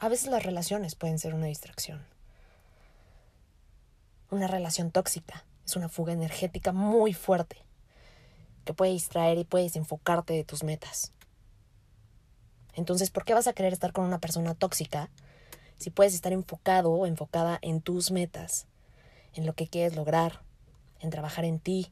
A 0.00 0.08
veces 0.08 0.28
las 0.28 0.44
relaciones 0.44 0.94
pueden 0.94 1.18
ser 1.18 1.34
una 1.34 1.46
distracción. 1.46 2.06
Una 4.30 4.46
relación 4.46 4.92
tóxica 4.92 5.44
es 5.66 5.74
una 5.74 5.88
fuga 5.88 6.12
energética 6.12 6.70
muy 6.70 7.14
fuerte 7.14 7.64
que 8.64 8.74
puede 8.74 8.92
distraer 8.92 9.38
y 9.38 9.44
puede 9.44 9.64
desenfocarte 9.64 10.34
de 10.34 10.44
tus 10.44 10.62
metas. 10.62 11.12
Entonces, 12.74 13.10
¿por 13.10 13.24
qué 13.24 13.34
vas 13.34 13.48
a 13.48 13.54
querer 13.54 13.72
estar 13.72 13.92
con 13.92 14.04
una 14.04 14.20
persona 14.20 14.54
tóxica 14.54 15.10
si 15.78 15.90
puedes 15.90 16.14
estar 16.14 16.32
enfocado 16.32 16.92
o 16.92 17.06
enfocada 17.06 17.58
en 17.60 17.80
tus 17.80 18.12
metas, 18.12 18.68
en 19.34 19.46
lo 19.46 19.54
que 19.54 19.66
quieres 19.66 19.96
lograr, 19.96 20.42
en 21.00 21.10
trabajar 21.10 21.44
en 21.44 21.58
ti, 21.58 21.90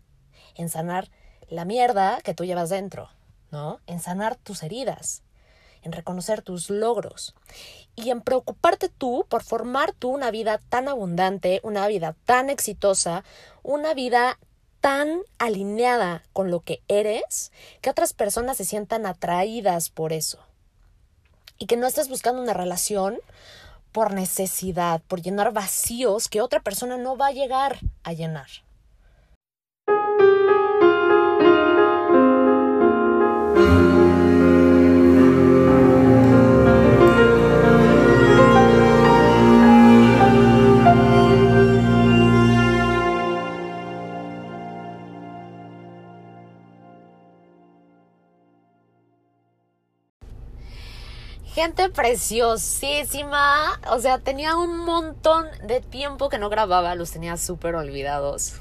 en 0.54 0.68
sanar 0.68 1.11
la 1.48 1.64
mierda 1.64 2.20
que 2.20 2.34
tú 2.34 2.45
llevas 2.45 2.68
dentro, 2.68 3.11
¿no? 3.50 3.80
En 3.86 3.98
sanar 3.98 4.36
tus 4.36 4.62
heridas, 4.62 5.23
en 5.87 5.93
reconocer 5.93 6.43
tus 6.43 6.68
logros 6.68 7.34
y 7.95 8.11
en 8.11 8.21
preocuparte 8.21 8.91
tú 8.91 9.25
por 9.29 9.43
formar 9.43 9.92
tú 9.92 10.11
una 10.11 10.30
vida 10.30 10.61
tan 10.69 10.88
abundante, 10.88 11.61
una 11.62 11.87
vida 11.87 12.15
tan 12.27 12.51
exitosa, 12.51 13.24
una 13.62 13.95
vida 13.95 14.38
tan 14.80 15.23
alineada 15.38 16.23
con 16.33 16.51
lo 16.51 16.61
que 16.61 16.83
eres 16.88 17.52
que 17.80 17.91
otras 17.91 18.12
personas 18.12 18.59
se 18.59 18.64
sientan 18.64 19.06
atraídas 19.06 19.88
por 19.88 20.12
eso. 20.12 20.38
Y 21.59 21.66
que 21.66 21.77
no 21.77 21.87
estés 21.87 22.09
buscando 22.09 22.42
una 22.42 22.53
relación 22.53 23.16
por 23.92 24.12
necesidad, 24.12 25.00
por 25.09 25.23
llenar 25.23 25.53
vacíos 25.53 26.28
que 26.28 26.42
otra 26.42 26.61
persona 26.61 26.98
no 26.98 27.16
va 27.16 27.28
a 27.28 27.33
llegar 27.33 27.78
a 28.03 28.12
llenar. 28.12 28.48
Gente 51.57 51.89
preciosísima. 51.89 53.81
O 53.91 53.99
sea, 53.99 54.19
tenía 54.19 54.59
un 54.59 54.77
montón 54.77 55.47
de 55.67 55.81
tiempo 55.81 56.29
que 56.29 56.39
no 56.39 56.51
grababa. 56.51 56.95
Los 56.95 57.12
tenía 57.12 57.39
súper 57.39 57.77
olvidados. 57.77 58.61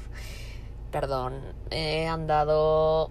Perdón. 0.92 1.42
He 1.70 2.06
andado 2.06 3.10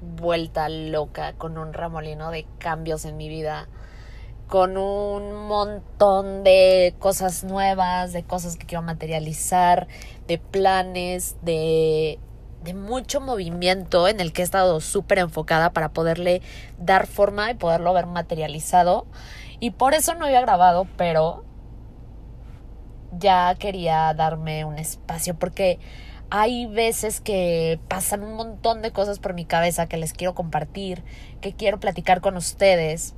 vuelta 0.00 0.70
loca 0.70 1.34
con 1.34 1.58
un 1.58 1.74
remolino 1.74 2.30
de 2.30 2.46
cambios 2.56 3.04
en 3.04 3.18
mi 3.18 3.28
vida. 3.28 3.68
Con 4.46 4.78
un 4.78 5.46
montón 5.46 6.42
de 6.42 6.94
cosas 6.98 7.44
nuevas, 7.44 8.14
de 8.14 8.24
cosas 8.24 8.56
que 8.56 8.64
quiero 8.64 8.80
materializar, 8.80 9.88
de 10.26 10.38
planes, 10.38 11.36
de 11.42 12.18
de 12.62 12.74
mucho 12.74 13.20
movimiento 13.20 14.08
en 14.08 14.20
el 14.20 14.32
que 14.32 14.42
he 14.42 14.44
estado 14.44 14.80
súper 14.80 15.18
enfocada 15.18 15.70
para 15.70 15.90
poderle 15.90 16.42
dar 16.78 17.06
forma 17.06 17.50
y 17.50 17.54
poderlo 17.54 17.92
ver 17.92 18.06
materializado. 18.06 19.06
Y 19.60 19.70
por 19.70 19.94
eso 19.94 20.14
no 20.14 20.26
había 20.26 20.40
grabado, 20.40 20.86
pero 20.96 21.44
ya 23.12 23.54
quería 23.58 24.12
darme 24.14 24.64
un 24.64 24.78
espacio 24.78 25.34
porque 25.34 25.78
hay 26.30 26.66
veces 26.66 27.20
que 27.20 27.80
pasan 27.88 28.22
un 28.22 28.34
montón 28.34 28.82
de 28.82 28.92
cosas 28.92 29.18
por 29.18 29.34
mi 29.34 29.44
cabeza 29.44 29.86
que 29.86 29.96
les 29.96 30.12
quiero 30.12 30.34
compartir, 30.34 31.02
que 31.40 31.54
quiero 31.54 31.80
platicar 31.80 32.20
con 32.20 32.36
ustedes. 32.36 33.14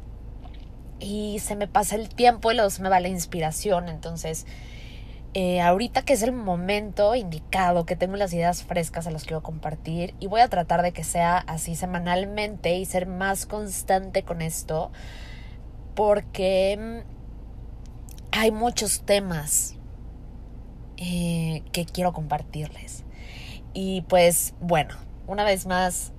Y 1.00 1.38
se 1.40 1.56
me 1.56 1.66
pasa 1.66 1.96
el 1.96 2.08
tiempo 2.08 2.52
y 2.52 2.54
luego 2.54 2.70
se 2.70 2.82
me 2.82 2.88
va 2.88 3.00
la 3.00 3.08
inspiración. 3.08 3.88
Entonces 3.88 4.46
eh, 5.32 5.60
ahorita 5.60 6.02
que 6.02 6.12
es 6.12 6.22
el 6.22 6.32
momento 6.32 7.14
indicado, 7.14 7.86
que 7.86 7.94
tengo 7.94 8.16
las 8.16 8.32
ideas 8.32 8.64
frescas, 8.64 9.04
se 9.04 9.12
las 9.12 9.22
quiero 9.22 9.42
compartir 9.42 10.14
y 10.18 10.26
voy 10.26 10.40
a 10.40 10.48
tratar 10.48 10.82
de 10.82 10.92
que 10.92 11.04
sea 11.04 11.38
así 11.38 11.76
semanalmente 11.76 12.76
y 12.76 12.84
ser 12.84 13.06
más 13.06 13.46
constante 13.46 14.24
con 14.24 14.42
esto 14.42 14.90
porque 15.94 16.76
mm, 16.78 17.10
hay 18.32 18.50
muchos 18.50 19.02
temas 19.02 19.76
eh, 20.96 21.62
que 21.72 21.84
quiero 21.86 22.12
compartirles. 22.12 23.04
Y 23.72 24.02
pues 24.02 24.54
bueno, 24.60 24.96
una 25.28 25.44
vez 25.44 25.66
más, 25.66 26.12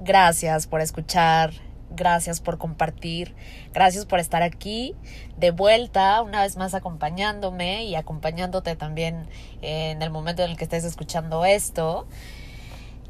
gracias 0.00 0.66
por 0.66 0.80
escuchar 0.80 1.52
Gracias 1.94 2.40
por 2.40 2.56
compartir, 2.56 3.34
gracias 3.74 4.06
por 4.06 4.18
estar 4.18 4.42
aquí 4.42 4.94
de 5.36 5.50
vuelta, 5.50 6.22
una 6.22 6.40
vez 6.40 6.56
más 6.56 6.72
acompañándome 6.72 7.84
y 7.84 7.96
acompañándote 7.96 8.76
también 8.76 9.26
en 9.60 10.00
el 10.00 10.08
momento 10.08 10.42
en 10.42 10.52
el 10.52 10.56
que 10.56 10.64
estés 10.64 10.84
escuchando 10.84 11.44
esto. 11.44 12.06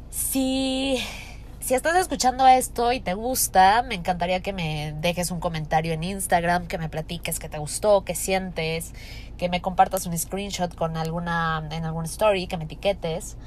Si, 0.09 1.01
si 1.61 1.75
estás 1.75 1.95
escuchando 1.95 2.45
esto 2.45 2.91
y 2.91 2.99
te 2.99 3.13
gusta, 3.13 3.83
me 3.83 3.95
encantaría 3.95 4.41
que 4.41 4.51
me 4.51 4.93
dejes 4.99 5.31
un 5.31 5.39
comentario 5.39 5.93
en 5.93 6.03
Instagram, 6.03 6.67
que 6.67 6.77
me 6.77 6.89
platiques 6.89 7.39
qué 7.39 7.47
te 7.47 7.59
gustó, 7.59 8.03
qué 8.03 8.15
sientes, 8.15 8.91
que 9.37 9.47
me 9.47 9.61
compartas 9.61 10.05
un 10.07 10.17
screenshot 10.17 10.75
con 10.75 10.97
alguna, 10.97 11.65
en 11.71 11.85
alguna 11.85 12.07
story, 12.07 12.47
que 12.47 12.57
me 12.57 12.65
etiquetes. 12.65 13.37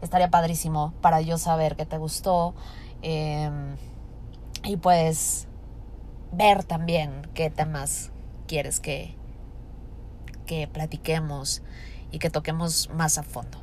Estaría 0.00 0.30
padrísimo 0.30 0.94
para 1.02 1.20
yo 1.20 1.36
saber 1.36 1.76
que 1.76 1.84
te 1.84 1.98
gustó. 1.98 2.54
Eh, 3.02 3.50
y 4.66 4.76
pues 4.76 5.46
ver 6.32 6.64
también 6.64 7.30
qué 7.34 7.50
temas 7.50 8.10
quieres 8.48 8.80
que, 8.80 9.14
que 10.44 10.66
platiquemos 10.66 11.62
y 12.10 12.18
que 12.18 12.30
toquemos 12.30 12.90
más 12.90 13.16
a 13.18 13.22
fondo. 13.22 13.62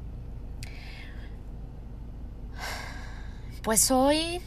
Pues 3.64 3.92
hoy, 3.92 4.42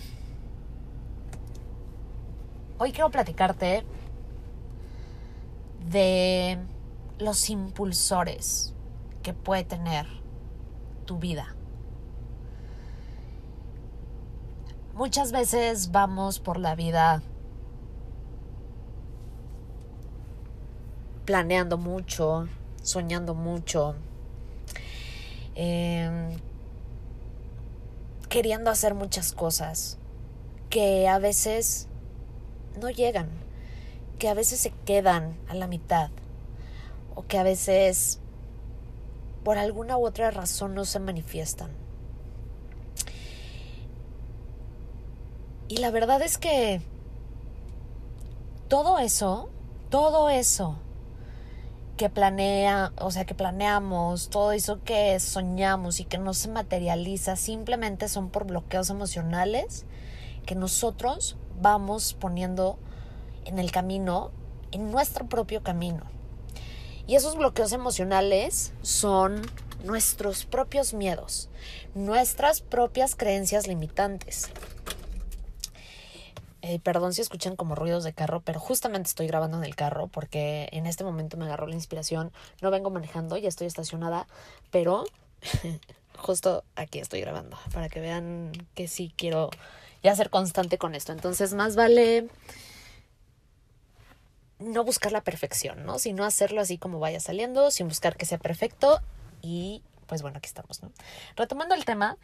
hoy 2.78 2.92
quiero 2.92 3.10
platicarte 3.10 3.84
de 5.90 6.58
los 7.18 7.48
impulsores 7.50 8.74
que 9.22 9.32
puede 9.32 9.64
tener 9.64 10.06
tu 11.06 11.18
vida. 11.18 11.55
Muchas 14.96 15.30
veces 15.30 15.92
vamos 15.92 16.40
por 16.40 16.58
la 16.58 16.74
vida 16.74 17.20
planeando 21.26 21.76
mucho, 21.76 22.48
soñando 22.82 23.34
mucho, 23.34 23.94
em, 25.54 26.38
queriendo 28.30 28.70
hacer 28.70 28.94
muchas 28.94 29.34
cosas 29.34 29.98
que 30.70 31.06
a 31.08 31.18
veces 31.18 31.88
no 32.80 32.88
llegan, 32.88 33.28
que 34.18 34.30
a 34.30 34.34
veces 34.34 34.60
se 34.60 34.70
quedan 34.86 35.36
a 35.46 35.54
la 35.54 35.66
mitad 35.66 36.08
o 37.14 37.26
que 37.26 37.36
a 37.36 37.42
veces 37.42 38.18
por 39.44 39.58
alguna 39.58 39.98
u 39.98 40.06
otra 40.06 40.30
razón 40.30 40.74
no 40.74 40.86
se 40.86 41.00
manifiestan. 41.00 41.85
Y 45.68 45.78
la 45.78 45.90
verdad 45.90 46.22
es 46.22 46.38
que 46.38 46.80
todo 48.68 48.98
eso, 48.98 49.48
todo 49.90 50.30
eso 50.30 50.78
que 51.96 52.10
planea, 52.10 52.92
o 52.98 53.10
sea, 53.10 53.24
que 53.24 53.34
planeamos, 53.34 54.28
todo 54.28 54.52
eso 54.52 54.82
que 54.84 55.18
soñamos 55.18 55.98
y 55.98 56.04
que 56.04 56.18
no 56.18 56.34
se 56.34 56.48
materializa, 56.48 57.36
simplemente 57.36 58.08
son 58.08 58.28
por 58.28 58.46
bloqueos 58.46 58.90
emocionales 58.90 59.86
que 60.44 60.54
nosotros 60.54 61.36
vamos 61.60 62.14
poniendo 62.14 62.78
en 63.44 63.58
el 63.58 63.72
camino, 63.72 64.30
en 64.72 64.90
nuestro 64.90 65.26
propio 65.26 65.62
camino. 65.62 66.04
Y 67.06 67.14
esos 67.14 67.36
bloqueos 67.36 67.72
emocionales 67.72 68.72
son 68.82 69.42
nuestros 69.84 70.44
propios 70.44 70.92
miedos, 70.92 71.48
nuestras 71.94 72.60
propias 72.60 73.16
creencias 73.16 73.66
limitantes. 73.66 74.50
Eh, 76.68 76.80
perdón 76.80 77.14
si 77.14 77.20
escuchan 77.20 77.54
como 77.54 77.76
ruidos 77.76 78.02
de 78.02 78.12
carro, 78.12 78.40
pero 78.40 78.58
justamente 78.58 79.06
estoy 79.06 79.28
grabando 79.28 79.56
en 79.56 79.62
el 79.62 79.76
carro 79.76 80.08
porque 80.08 80.68
en 80.72 80.86
este 80.86 81.04
momento 81.04 81.36
me 81.36 81.44
agarró 81.44 81.68
la 81.68 81.76
inspiración. 81.76 82.32
No 82.60 82.72
vengo 82.72 82.90
manejando, 82.90 83.36
ya 83.36 83.48
estoy 83.48 83.68
estacionada, 83.68 84.26
pero 84.72 85.04
justo 86.18 86.64
aquí 86.74 86.98
estoy 86.98 87.20
grabando 87.20 87.56
para 87.72 87.88
que 87.88 88.00
vean 88.00 88.50
que 88.74 88.88
sí 88.88 89.14
quiero 89.16 89.50
ya 90.02 90.16
ser 90.16 90.28
constante 90.28 90.76
con 90.76 90.96
esto. 90.96 91.12
Entonces, 91.12 91.54
más 91.54 91.76
vale 91.76 92.26
no 94.58 94.82
buscar 94.82 95.12
la 95.12 95.20
perfección, 95.20 95.86
¿no? 95.86 96.00
Sino 96.00 96.24
hacerlo 96.24 96.60
así 96.60 96.78
como 96.78 96.98
vaya 96.98 97.20
saliendo, 97.20 97.70
sin 97.70 97.86
buscar 97.86 98.16
que 98.16 98.26
sea 98.26 98.38
perfecto. 98.38 99.00
Y 99.40 99.84
pues 100.08 100.20
bueno, 100.20 100.38
aquí 100.38 100.48
estamos. 100.48 100.80
Retomando 101.36 101.76
el 101.76 101.84
tema, 101.84 102.16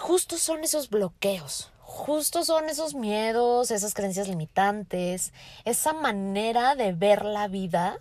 justo 0.00 0.38
son 0.38 0.62
esos 0.62 0.90
bloqueos, 0.90 1.72
justo 1.82 2.44
son 2.44 2.68
esos 2.68 2.94
miedos, 2.94 3.70
esas 3.70 3.92
creencias 3.92 4.28
limitantes, 4.28 5.32
esa 5.64 5.92
manera 5.92 6.74
de 6.74 6.92
ver 6.92 7.24
la 7.24 7.48
vida 7.48 7.98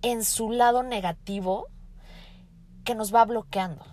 en 0.00 0.24
su 0.24 0.50
lado 0.50 0.82
negativo 0.82 1.68
que 2.84 2.94
nos 2.94 3.14
va 3.14 3.24
bloqueando. 3.24 3.84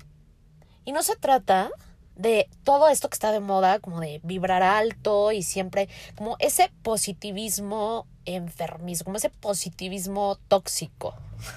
Y 0.86 0.92
no 0.92 1.04
se 1.04 1.16
trata 1.16 1.70
de 2.16 2.50
todo 2.64 2.90
esto 2.90 3.10
que 3.10 3.16
está 3.16 3.32
de 3.32 3.40
moda, 3.40 3.80
como 3.80 4.00
de 4.00 4.20
vibrar 4.24 4.64
alto 4.64 5.32
y 5.32 5.44
siempre, 5.44 5.88
como 6.16 6.36
ese 6.40 6.72
positivismo 6.84 8.08
enfermizo, 8.26 9.04
como 9.04 9.18
ese 9.18 9.30
positivismo 9.30 10.38
tóxico. 10.48 11.16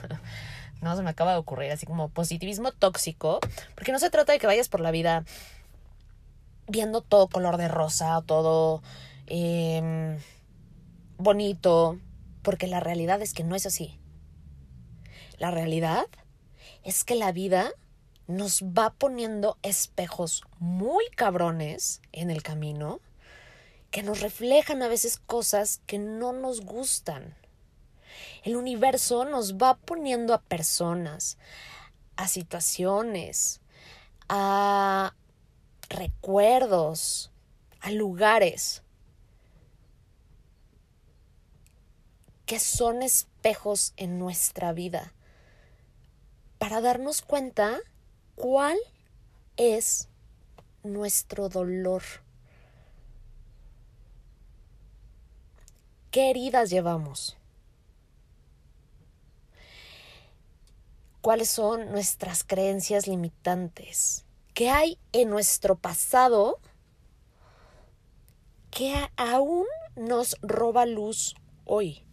no 0.83 0.97
se 0.97 1.03
me 1.03 1.11
acaba 1.11 1.33
de 1.33 1.39
ocurrir, 1.39 1.73
así 1.73 1.87
como 1.87 2.09
positivismo 2.09 2.73
tóxico, 2.73 3.41
porque 3.75 3.93
no 3.93 3.99
se 3.99 4.11
trata 4.11 4.33
de 4.33 4.39
que 4.39 4.47
vayas 4.47 4.69
por 4.69 4.81
la 4.81 4.91
vida 4.91 5.25
viendo 6.67 7.01
todo 7.01 7.29
color 7.29 7.57
de 7.57 7.69
rosa 7.69 8.23
todo 8.27 8.83
em, 9.27 10.19
bonito, 11.19 11.99
porque 12.43 12.67
la 12.67 12.81
realidad 12.81 13.23
es 13.23 13.33
que 13.33 13.45
no 13.45 13.55
es 13.55 13.67
así. 13.67 13.99
La 15.39 15.51
realidad 15.51 16.07
es 16.83 17.05
que 17.05 17.15
la 17.15 17.33
vida 17.33 17.71
nos 18.27 18.63
va 18.63 18.91
poniendo 18.91 19.59
espejos 19.63 20.43
muy 20.59 21.05
cabrones 21.17 22.01
en 22.13 22.31
el 22.31 22.43
camino 22.43 23.01
que 23.91 24.03
nos 24.03 24.21
reflejan 24.21 24.83
a 24.83 24.89
veces 24.89 25.19
cosas 25.19 25.81
que 25.87 25.99
no 25.99 26.33
nos 26.33 26.63
gustan. 26.63 27.37
El 28.43 28.57
universo 28.57 29.25
nos 29.25 29.57
va 29.57 29.77
poniendo 29.77 30.35
a 30.35 30.43
personas, 30.43 31.39
a 32.17 32.29
situaciones, 32.29 33.61
a 34.29 35.15
recuerdos, 35.89 37.31
a 37.81 37.91
lugares 37.91 38.83
que 42.47 42.59
son 42.59 43.03
espejos 43.03 43.95
en 43.97 44.19
nuestra 44.19 44.73
vida 44.73 45.13
para 46.59 46.81
darnos 46.81 47.23
cuenta 47.23 47.81
¿Cuál 48.35 48.79
es 49.57 50.09
nuestro 50.83 51.49
dolor? 51.49 52.03
¿Qué 56.11 56.31
heridas 56.31 56.71
llevamos? 56.71 57.37
¿Cuáles 61.23 61.51
son 61.51 61.93
nuestras 61.93 62.43
creencias 62.43 63.07
limitantes? 63.07 64.25
¿Qué 64.55 64.71
hay 64.71 64.99
en 65.13 65.31
nuestro 65.31 65.79
pasado 65.79 66.59
que 68.73 68.93
aún 69.17 69.67
nos 69.95 70.37
roba 70.43 70.85
luz 70.85 71.37
hoy? 71.65 72.05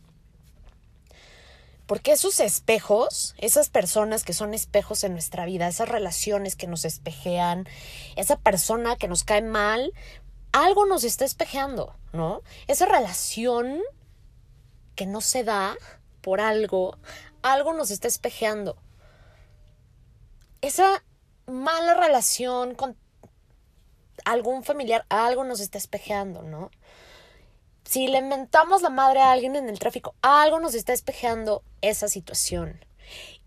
Porque 1.87 2.11
esos 2.11 2.39
espejos, 2.39 3.33
esas 3.39 3.69
personas 3.69 4.23
que 4.23 4.33
son 4.33 4.53
espejos 4.53 5.03
en 5.03 5.13
nuestra 5.13 5.43
vida, 5.45 5.67
esas 5.67 5.89
relaciones 5.89 6.55
que 6.55 6.67
nos 6.67 6.85
espejean, 6.85 7.67
esa 8.15 8.37
persona 8.37 8.95
que 8.95 9.07
nos 9.07 9.23
cae 9.23 9.41
mal, 9.41 9.91
algo 10.51 10.85
nos 10.85 11.03
está 11.03 11.25
espejeando, 11.25 11.95
¿no? 12.13 12.43
Esa 12.67 12.85
relación 12.85 13.81
que 14.93 15.07
no 15.07 15.19
se 15.19 15.43
da 15.43 15.75
por 16.21 16.41
algo, 16.41 16.95
algo 17.41 17.73
nos 17.73 17.89
está 17.89 18.07
espejeando. 18.07 18.77
Esa 20.61 21.03
mala 21.45 21.93
relación 21.93 22.75
con 22.75 22.97
algún 24.25 24.63
familiar, 24.63 25.05
algo 25.09 25.43
nos 25.43 25.59
está 25.59 25.77
espejeando, 25.77 26.43
¿no? 26.43 26.69
Si 27.85 28.07
le 28.07 28.21
mentamos 28.21 28.81
la 28.81 28.89
madre 28.89 29.21
a 29.21 29.31
alguien 29.31 29.55
en 29.55 29.69
el 29.69 29.79
tráfico, 29.79 30.13
algo 30.21 30.59
nos 30.59 30.75
está 30.75 30.93
espejeando 30.93 31.63
esa 31.81 32.07
situación. 32.07 32.85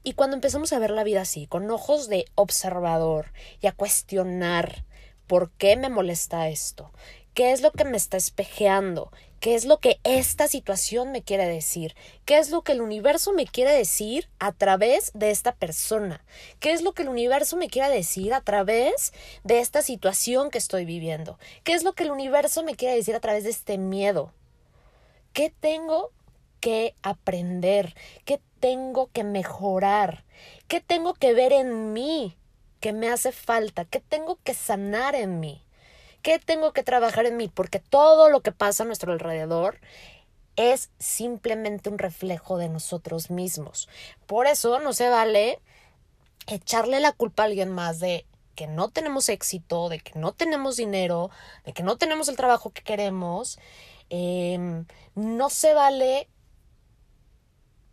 Y 0.03 0.15
cuando 0.15 0.35
empezamos 0.35 0.73
a 0.73 0.79
ver 0.79 0.91
la 0.91 1.05
vida 1.05 1.21
así, 1.21 1.47
con 1.47 1.71
ojos 1.71 2.09
de 2.09 2.25
observador 2.35 3.33
y 3.61 3.69
a 3.69 3.73
cuestionar 3.73 4.85
por 5.29 5.53
qué 5.53 5.77
me 5.77 5.89
molesta 5.89 6.49
esto, 6.49 6.91
qué 7.35 7.53
es 7.53 7.61
lo 7.61 7.71
que 7.71 7.85
me 7.85 7.97
está 7.97 8.17
espejeando, 8.17 9.13
qué 9.43 9.57
es 9.57 9.65
lo 9.65 9.81
que 9.81 9.99
esta 10.05 10.47
situación 10.47 11.11
me 11.11 11.23
quiere 11.23 11.49
decir, 11.49 11.97
qué 12.25 12.39
es 12.39 12.51
lo 12.51 12.63
que 12.63 12.71
el 12.71 12.81
universo 12.81 13.33
me 13.33 13.45
quiere 13.45 13.73
decir 13.73 14.29
a 14.39 14.53
través 14.53 15.11
de 15.15 15.33
esta 15.33 15.53
persona, 15.53 16.25
qué 16.61 16.71
es 16.71 16.81
lo 16.81 16.93
que 16.93 17.03
el 17.03 17.09
universo 17.09 17.57
me 17.57 17.67
quiere 17.67 17.93
decir 17.93 18.35
a 18.35 18.41
través 18.41 19.13
de 19.43 19.59
esta 19.59 19.83
situación 19.83 20.49
que 20.49 20.59
estoy 20.59 20.85
viviendo, 20.85 21.41
qué 21.65 21.73
es 21.73 21.83
lo 21.83 21.93
que 21.93 22.05
el 22.05 22.13
universo 22.13 22.63
me 22.63 22.77
quiere 22.77 22.95
decir 22.95 23.17
a 23.17 23.21
través 23.21 23.43
de 23.43 23.51
este 23.51 23.79
miedo, 23.79 24.33
qué 25.33 25.53
tengo 25.59 26.13
que 26.61 26.95
aprender, 27.03 27.97
qué 28.25 28.41
tengo 28.61 29.11
que 29.13 29.25
mejorar, 29.25 30.25
qué 30.69 30.81
tengo 30.81 31.15
que 31.15 31.35
ver 31.35 31.53
en 31.53 31.93
mí 31.93 32.37
que 32.79 32.93
me 32.93 33.09
hace 33.09 33.33
falta, 33.33 33.87
qué 33.87 33.99
tengo 33.99 34.39
que 34.45 34.55
sanar 34.55 35.17
en 35.17 35.41
mí, 35.41 35.65
qué 36.23 36.39
tengo 36.39 36.73
que 36.73 36.83
trabajar 36.83 37.27
en 37.27 37.37
mí, 37.37 37.49
porque 37.49 37.81
todo 37.81 38.31
lo 38.31 38.41
que 38.41 38.53
pasa 38.53 38.85
a 38.85 38.87
nuestro 38.87 39.13
alrededor 39.13 39.79
es 40.57 40.91
simplemente 40.99 41.89
un 41.89 41.99
reflejo 41.99 42.59
de 42.59 42.69
nosotros 42.69 43.31
mismos. 43.31 43.89
Por 44.27 44.47
eso 44.47 44.81
no 44.81 44.93
se 44.93 45.09
vale 45.09 45.61
echarle 46.47 47.01
la 47.01 47.13
culpa 47.13 47.43
a 47.43 47.47
alguien 47.47 47.71
más 47.71 48.01
de 48.01 48.27
que 48.55 48.67
no 48.67 48.91
tenemos 48.91 49.29
éxito, 49.29 49.89
de 49.89 50.01
que 50.01 50.19
no 50.19 50.33
tenemos 50.33 50.77
dinero, 50.77 51.31
de 51.65 51.73
que 51.73 51.83
no 51.83 51.97
tenemos 51.97 52.29
el 52.29 52.37
trabajo 52.37 52.71
que 52.71 52.83
queremos. 52.83 53.59
Em, 54.11 54.85
no 55.15 55.49
se 55.49 55.73
vale 55.75 56.29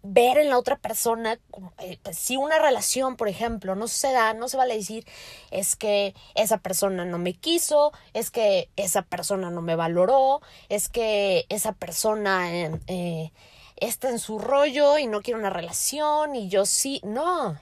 ver 0.01 0.37
en 0.37 0.49
la 0.49 0.57
otra 0.57 0.77
persona, 0.77 1.39
eh, 1.79 1.99
pues, 2.01 2.17
si 2.17 2.37
una 2.37 2.59
relación, 2.59 3.17
por 3.17 3.27
ejemplo, 3.27 3.75
no 3.75 3.87
se 3.87 4.11
da, 4.11 4.33
no 4.33 4.47
se 4.47 4.57
vale 4.57 4.75
decir, 4.75 5.05
es 5.51 5.75
que 5.75 6.15
esa 6.35 6.57
persona 6.59 7.05
no 7.05 7.17
me 7.17 7.33
quiso, 7.33 7.91
es 8.13 8.31
que 8.31 8.69
esa 8.75 9.01
persona 9.01 9.51
no 9.51 9.61
me 9.61 9.75
valoró, 9.75 10.41
es 10.69 10.89
que 10.89 11.45
esa 11.49 11.73
persona 11.73 12.55
em, 12.55 12.79
eh, 12.87 13.31
está 13.77 14.09
en 14.09 14.19
su 14.19 14.39
rollo 14.39 14.97
y 14.97 15.07
no 15.07 15.21
quiere 15.21 15.39
una 15.39 15.49
relación 15.49 16.35
y 16.35 16.49
yo 16.49 16.65
sí, 16.65 17.01
no. 17.03 17.59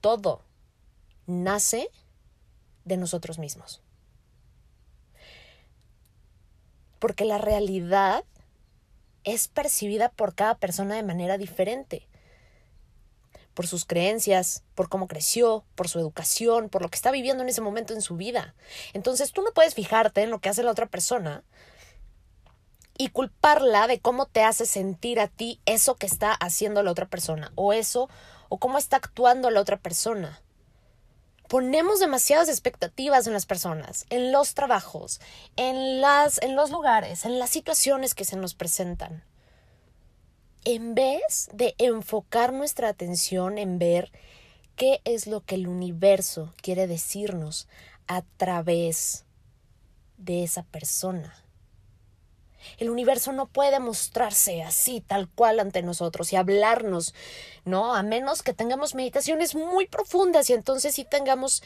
Todo 0.00 0.42
nace 1.26 1.88
de 2.84 2.96
nosotros 2.96 3.38
mismos. 3.38 3.82
Porque 6.98 7.24
la 7.24 7.38
realidad 7.38 8.24
es 9.24 9.48
percibida 9.48 10.10
por 10.10 10.34
cada 10.34 10.56
persona 10.58 10.94
de 10.94 11.02
manera 11.02 11.38
diferente. 11.38 12.08
Por 13.54 13.66
sus 13.66 13.84
creencias, 13.84 14.62
por 14.74 14.88
cómo 14.88 15.08
creció, 15.08 15.64
por 15.74 15.88
su 15.88 15.98
educación, 15.98 16.68
por 16.68 16.82
lo 16.82 16.88
que 16.88 16.96
está 16.96 17.10
viviendo 17.10 17.42
en 17.42 17.48
ese 17.48 17.60
momento 17.60 17.94
en 17.94 18.02
su 18.02 18.16
vida. 18.16 18.54
Entonces 18.92 19.32
tú 19.32 19.42
no 19.42 19.52
puedes 19.52 19.74
fijarte 19.74 20.22
en 20.22 20.30
lo 20.30 20.38
que 20.38 20.48
hace 20.48 20.62
la 20.62 20.70
otra 20.70 20.86
persona 20.86 21.42
y 22.96 23.08
culparla 23.08 23.86
de 23.86 23.98
cómo 23.98 24.26
te 24.26 24.42
hace 24.42 24.66
sentir 24.66 25.20
a 25.20 25.28
ti 25.28 25.60
eso 25.64 25.96
que 25.96 26.06
está 26.06 26.32
haciendo 26.32 26.82
la 26.82 26.90
otra 26.90 27.06
persona 27.06 27.52
o 27.54 27.72
eso 27.72 28.08
o 28.48 28.58
cómo 28.58 28.78
está 28.78 28.96
actuando 28.96 29.50
la 29.50 29.60
otra 29.60 29.78
persona 29.78 30.42
ponemos 31.50 31.98
demasiadas 31.98 32.48
expectativas 32.48 33.26
en 33.26 33.32
las 33.32 33.44
personas, 33.44 34.06
en 34.08 34.30
los 34.30 34.54
trabajos, 34.54 35.20
en, 35.56 36.00
las, 36.00 36.40
en 36.42 36.54
los 36.54 36.70
lugares, 36.70 37.24
en 37.24 37.40
las 37.40 37.50
situaciones 37.50 38.14
que 38.14 38.24
se 38.24 38.36
nos 38.36 38.54
presentan. 38.54 39.24
En 40.64 40.94
vez 40.94 41.50
de 41.52 41.74
enfocar 41.78 42.52
nuestra 42.52 42.88
atención 42.88 43.58
en 43.58 43.80
ver 43.80 44.12
qué 44.76 45.00
es 45.04 45.26
lo 45.26 45.40
que 45.44 45.56
el 45.56 45.66
universo 45.66 46.54
quiere 46.62 46.86
decirnos 46.86 47.66
a 48.06 48.22
través 48.36 49.24
de 50.18 50.44
esa 50.44 50.62
persona. 50.62 51.34
El 52.78 52.90
universo 52.90 53.32
no 53.32 53.46
puede 53.46 53.80
mostrarse 53.80 54.62
así, 54.62 55.00
tal 55.00 55.28
cual 55.28 55.60
ante 55.60 55.82
nosotros 55.82 56.32
y 56.32 56.36
hablarnos, 56.36 57.14
¿no? 57.64 57.94
A 57.94 58.02
menos 58.02 58.42
que 58.42 58.54
tengamos 58.54 58.94
meditaciones 58.94 59.54
muy 59.54 59.86
profundas 59.86 60.50
y 60.50 60.54
entonces 60.54 60.94
sí 60.94 61.04
tengamos, 61.04 61.62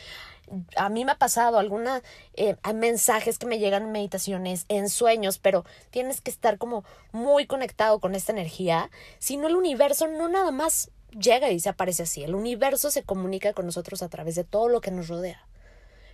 a 0.76 0.88
mí 0.88 1.04
me 1.04 1.12
ha 1.12 1.18
pasado 1.18 1.58
algunos 1.58 2.02
eh, 2.34 2.56
mensajes 2.74 3.38
que 3.38 3.46
me 3.46 3.58
llegan 3.58 3.84
en 3.84 3.92
meditaciones, 3.92 4.64
en 4.68 4.88
sueños, 4.88 5.38
pero 5.38 5.64
tienes 5.90 6.20
que 6.20 6.30
estar 6.30 6.58
como 6.58 6.84
muy 7.12 7.46
conectado 7.46 8.00
con 8.00 8.14
esta 8.14 8.32
energía, 8.32 8.90
si 9.18 9.36
no 9.36 9.48
el 9.48 9.56
universo 9.56 10.08
no 10.08 10.28
nada 10.28 10.50
más 10.50 10.90
llega 11.10 11.50
y 11.50 11.60
se 11.60 11.68
aparece 11.68 12.04
así, 12.04 12.22
el 12.24 12.34
universo 12.34 12.90
se 12.90 13.04
comunica 13.04 13.52
con 13.52 13.66
nosotros 13.66 14.02
a 14.02 14.08
través 14.08 14.34
de 14.34 14.44
todo 14.44 14.68
lo 14.68 14.80
que 14.80 14.90
nos 14.90 15.08
rodea. 15.08 15.46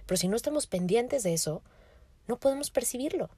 Pero 0.07 0.19
si 0.19 0.29
no 0.29 0.37
estamos 0.37 0.67
pendientes 0.67 1.23
de 1.23 1.35
eso, 1.35 1.63
no 2.27 2.39
podemos 2.39 2.71
percibirlo. 2.71 3.31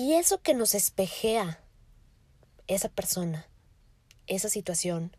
Y 0.00 0.14
eso 0.14 0.40
que 0.42 0.54
nos 0.54 0.76
espejea 0.76 1.60
esa 2.68 2.88
persona, 2.88 3.48
esa 4.28 4.48
situación, 4.48 5.10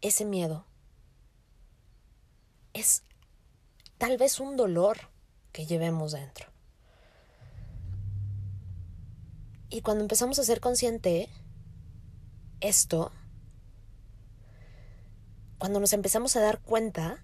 ese 0.00 0.24
miedo 0.24 0.64
es 2.72 3.02
tal 3.98 4.16
vez 4.16 4.40
un 4.40 4.56
dolor 4.56 5.10
que 5.52 5.66
llevemos 5.66 6.12
dentro. 6.12 6.48
Y 9.68 9.82
cuando 9.82 10.04
empezamos 10.04 10.38
a 10.38 10.44
ser 10.44 10.60
consciente 10.60 11.28
esto, 12.62 13.12
cuando 15.58 15.80
nos 15.80 15.92
empezamos 15.92 16.34
a 16.36 16.40
dar 16.40 16.62
cuenta 16.62 17.22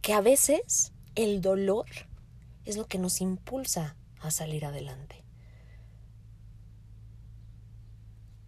que 0.00 0.12
a 0.12 0.22
veces 0.22 0.92
el 1.14 1.40
dolor 1.40 1.86
es 2.64 2.76
lo 2.76 2.88
que 2.88 2.98
nos 2.98 3.20
impulsa 3.20 3.94
a 4.18 4.32
salir 4.32 4.64
adelante. 4.64 5.21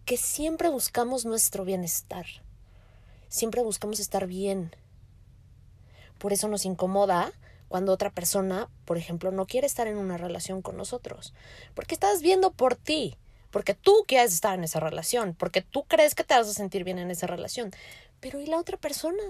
Que 0.05 0.17
siempre 0.17 0.69
buscamos 0.69 1.25
nuestro 1.25 1.65
bienestar, 1.65 2.27
siempre 3.27 3.63
buscamos 3.63 3.99
estar 3.99 4.27
bien. 4.27 4.75
Por 6.19 6.31
eso 6.31 6.47
nos 6.47 6.65
incomoda 6.65 7.33
cuando 7.67 7.91
otra 7.91 8.11
persona, 8.11 8.69
por 8.85 8.97
ejemplo, 8.97 9.31
no 9.31 9.47
quiere 9.47 9.65
estar 9.65 9.87
en 9.87 9.97
una 9.97 10.17
relación 10.17 10.61
con 10.61 10.77
nosotros. 10.77 11.33
Porque 11.73 11.95
estás 11.95 12.21
viendo 12.21 12.51
por 12.51 12.75
ti, 12.75 13.17
porque 13.49 13.73
tú 13.73 14.05
quieres 14.07 14.33
estar 14.33 14.53
en 14.53 14.63
esa 14.63 14.79
relación, 14.79 15.33
porque 15.33 15.61
tú 15.61 15.85
crees 15.85 16.13
que 16.13 16.23
te 16.23 16.35
vas 16.35 16.47
a 16.47 16.53
sentir 16.53 16.83
bien 16.83 16.99
en 16.99 17.09
esa 17.09 17.25
relación. 17.25 17.71
Pero 18.19 18.39
¿y 18.39 18.45
la 18.45 18.59
otra 18.59 18.77
persona? 18.77 19.23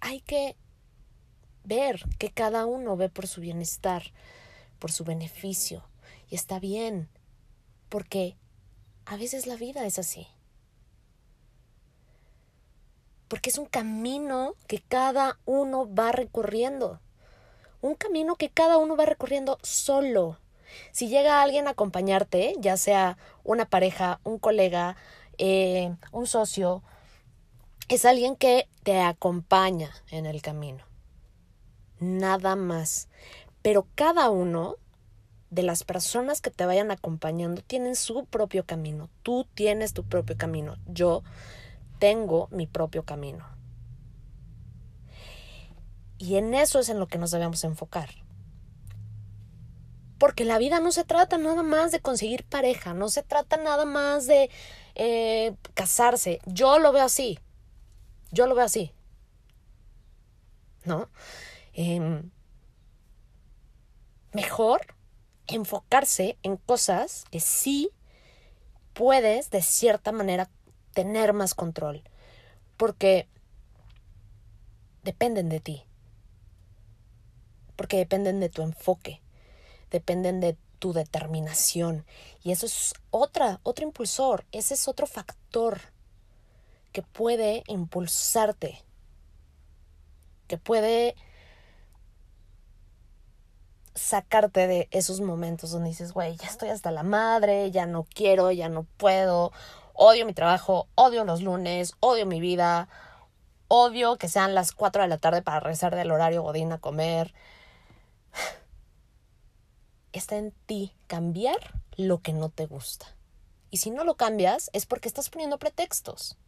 Hay 0.00 0.20
que 0.22 0.56
ver 1.62 2.02
que 2.18 2.30
cada 2.30 2.66
uno 2.66 2.96
ve 2.96 3.08
por 3.08 3.28
su 3.28 3.40
bienestar, 3.40 4.12
por 4.80 4.90
su 4.90 5.04
beneficio, 5.04 5.84
y 6.28 6.34
está 6.34 6.58
bien, 6.58 7.08
porque 7.88 8.36
a 9.06 9.16
veces 9.16 9.46
la 9.46 9.54
vida 9.54 9.86
es 9.86 10.00
así 10.00 10.26
porque 13.30 13.50
es 13.50 13.58
un 13.58 13.66
camino 13.66 14.56
que 14.66 14.80
cada 14.80 15.38
uno 15.44 15.88
va 15.94 16.10
recorriendo. 16.10 17.00
Un 17.80 17.94
camino 17.94 18.34
que 18.34 18.50
cada 18.50 18.76
uno 18.76 18.96
va 18.96 19.06
recorriendo 19.06 19.60
solo. 19.62 20.40
Si 20.90 21.06
llega 21.06 21.40
alguien 21.40 21.68
a 21.68 21.70
acompañarte, 21.70 22.56
ya 22.58 22.76
sea 22.76 23.18
una 23.44 23.66
pareja, 23.66 24.18
un 24.24 24.40
colega, 24.40 24.96
eh, 25.38 25.94
un 26.10 26.26
socio, 26.26 26.82
es 27.88 28.04
alguien 28.04 28.34
que 28.34 28.68
te 28.82 29.00
acompaña 29.00 29.92
en 30.10 30.26
el 30.26 30.42
camino. 30.42 30.84
Nada 32.00 32.56
más. 32.56 33.08
Pero 33.62 33.86
cada 33.94 34.30
uno 34.30 34.76
de 35.50 35.62
las 35.62 35.84
personas 35.84 36.40
que 36.40 36.50
te 36.50 36.64
vayan 36.64 36.90
acompañando 36.90 37.62
tienen 37.62 37.96
su 37.96 38.24
propio 38.24 38.64
camino. 38.64 39.10
Tú 39.22 39.46
tienes 39.54 39.92
tu 39.92 40.04
propio 40.04 40.36
camino. 40.36 40.76
Yo 40.86 41.22
tengo 41.98 42.48
mi 42.50 42.66
propio 42.66 43.04
camino. 43.04 43.46
Y 46.18 46.36
en 46.36 46.54
eso 46.54 46.78
es 46.78 46.88
en 46.88 46.98
lo 46.98 47.08
que 47.08 47.18
nos 47.18 47.30
debemos 47.30 47.64
enfocar. 47.64 48.10
Porque 50.18 50.44
la 50.44 50.58
vida 50.58 50.78
no 50.80 50.92
se 50.92 51.04
trata 51.04 51.38
nada 51.38 51.62
más 51.62 51.92
de 51.92 52.00
conseguir 52.00 52.44
pareja, 52.44 52.92
no 52.92 53.08
se 53.08 53.22
trata 53.22 53.56
nada 53.56 53.86
más 53.86 54.26
de 54.26 54.50
eh, 54.94 55.56
casarse. 55.72 56.40
Yo 56.44 56.78
lo 56.78 56.92
veo 56.92 57.04
así. 57.04 57.38
Yo 58.30 58.46
lo 58.46 58.54
veo 58.54 58.66
así. 58.66 58.92
¿No? 60.84 61.08
Em, 61.72 62.30
mejor 64.32 64.94
enfocarse 65.46 66.38
en 66.42 66.56
cosas 66.56 67.24
que 67.30 67.40
sí 67.40 67.90
puedes 68.92 69.50
de 69.50 69.62
cierta 69.62 70.12
manera 70.12 70.48
tener 70.92 71.32
más 71.32 71.54
control, 71.54 72.02
porque 72.76 73.28
dependen 75.02 75.48
de 75.48 75.60
ti, 75.60 75.84
porque 77.76 77.96
dependen 77.96 78.40
de 78.40 78.48
tu 78.48 78.62
enfoque, 78.62 79.22
dependen 79.90 80.40
de 80.40 80.56
tu 80.78 80.92
determinación. 80.92 82.04
Y 82.42 82.52
eso 82.52 82.66
es 82.66 82.94
otra, 83.10 83.60
otro 83.62 83.84
impulsor, 83.84 84.44
ese 84.52 84.74
es 84.74 84.88
otro 84.88 85.06
factor 85.06 85.80
que 86.92 87.02
puede 87.02 87.62
impulsarte, 87.68 88.82
que 90.48 90.58
puede 90.58 91.14
sacarte 93.94 94.66
de 94.66 94.88
esos 94.90 95.20
momentos 95.20 95.70
donde 95.72 95.90
dices, 95.90 96.12
güey, 96.12 96.36
ya 96.36 96.46
estoy 96.46 96.68
hasta 96.68 96.90
la 96.90 97.02
madre, 97.02 97.70
ya 97.70 97.86
no 97.86 98.06
quiero, 98.14 98.50
ya 98.52 98.68
no 98.68 98.86
puedo, 98.96 99.52
Odio 100.02 100.24
mi 100.24 100.32
trabajo, 100.32 100.88
odio 100.94 101.26
los 101.26 101.42
lunes, 101.42 101.92
odio 102.00 102.24
mi 102.24 102.40
vida, 102.40 102.88
odio 103.68 104.16
que 104.16 104.30
sean 104.30 104.54
las 104.54 104.72
4 104.72 105.02
de 105.02 105.08
la 105.08 105.18
tarde 105.18 105.42
para 105.42 105.60
rezar 105.60 105.94
del 105.94 106.10
horario 106.10 106.42
godín 106.42 106.72
a 106.72 106.78
comer. 106.78 107.34
Está 110.14 110.38
en 110.38 110.52
ti 110.64 110.96
cambiar 111.06 111.82
lo 111.98 112.22
que 112.22 112.32
no 112.32 112.48
te 112.48 112.64
gusta. 112.64 113.14
Y 113.70 113.76
si 113.76 113.90
no 113.90 114.04
lo 114.04 114.14
cambias 114.14 114.70
es 114.72 114.86
porque 114.86 115.06
estás 115.06 115.28
poniendo 115.28 115.58
pretextos. 115.58 116.38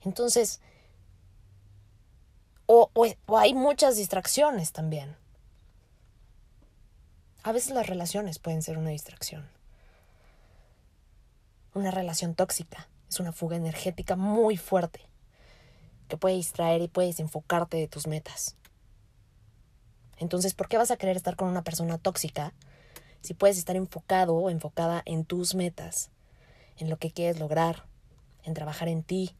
Entonces, 0.00 0.60
o, 2.66 2.90
o, 2.92 3.38
hay 3.38 3.54
muchas 3.54 3.96
distracciones 3.96 4.72
también. 4.72 5.16
A 7.42 7.52
veces 7.52 7.72
las 7.72 7.86
relaciones 7.86 8.38
pueden 8.38 8.62
ser 8.62 8.78
una 8.78 8.90
distracción. 8.90 9.48
Una 11.74 11.90
relación 11.90 12.34
tóxica 12.34 12.88
es 13.08 13.20
una 13.20 13.32
fuga 13.32 13.56
energética 13.56 14.16
muy 14.16 14.56
fuerte 14.56 15.00
que 16.08 16.16
puede 16.16 16.34
distraer 16.34 16.82
y 16.82 16.88
puede 16.88 17.08
desenfocarte 17.08 17.76
de 17.76 17.88
tus 17.88 18.06
metas. 18.06 18.56
Entonces, 20.16 20.54
¿por 20.54 20.68
qué 20.68 20.78
vas 20.78 20.90
a 20.90 20.96
querer 20.96 21.16
estar 21.16 21.36
con 21.36 21.48
una 21.48 21.62
persona 21.62 21.98
tóxica 21.98 22.52
si 23.20 23.34
puedes 23.34 23.58
estar 23.58 23.76
enfocado 23.76 24.34
o 24.34 24.50
enfocada 24.50 25.02
en 25.04 25.24
tus 25.24 25.54
metas, 25.54 26.10
en 26.76 26.90
lo 26.90 26.98
que 26.98 27.12
quieres 27.12 27.38
lograr, 27.38 27.86
en 28.42 28.54
trabajar 28.54 28.88
en 28.88 29.02
ti, 29.02 29.36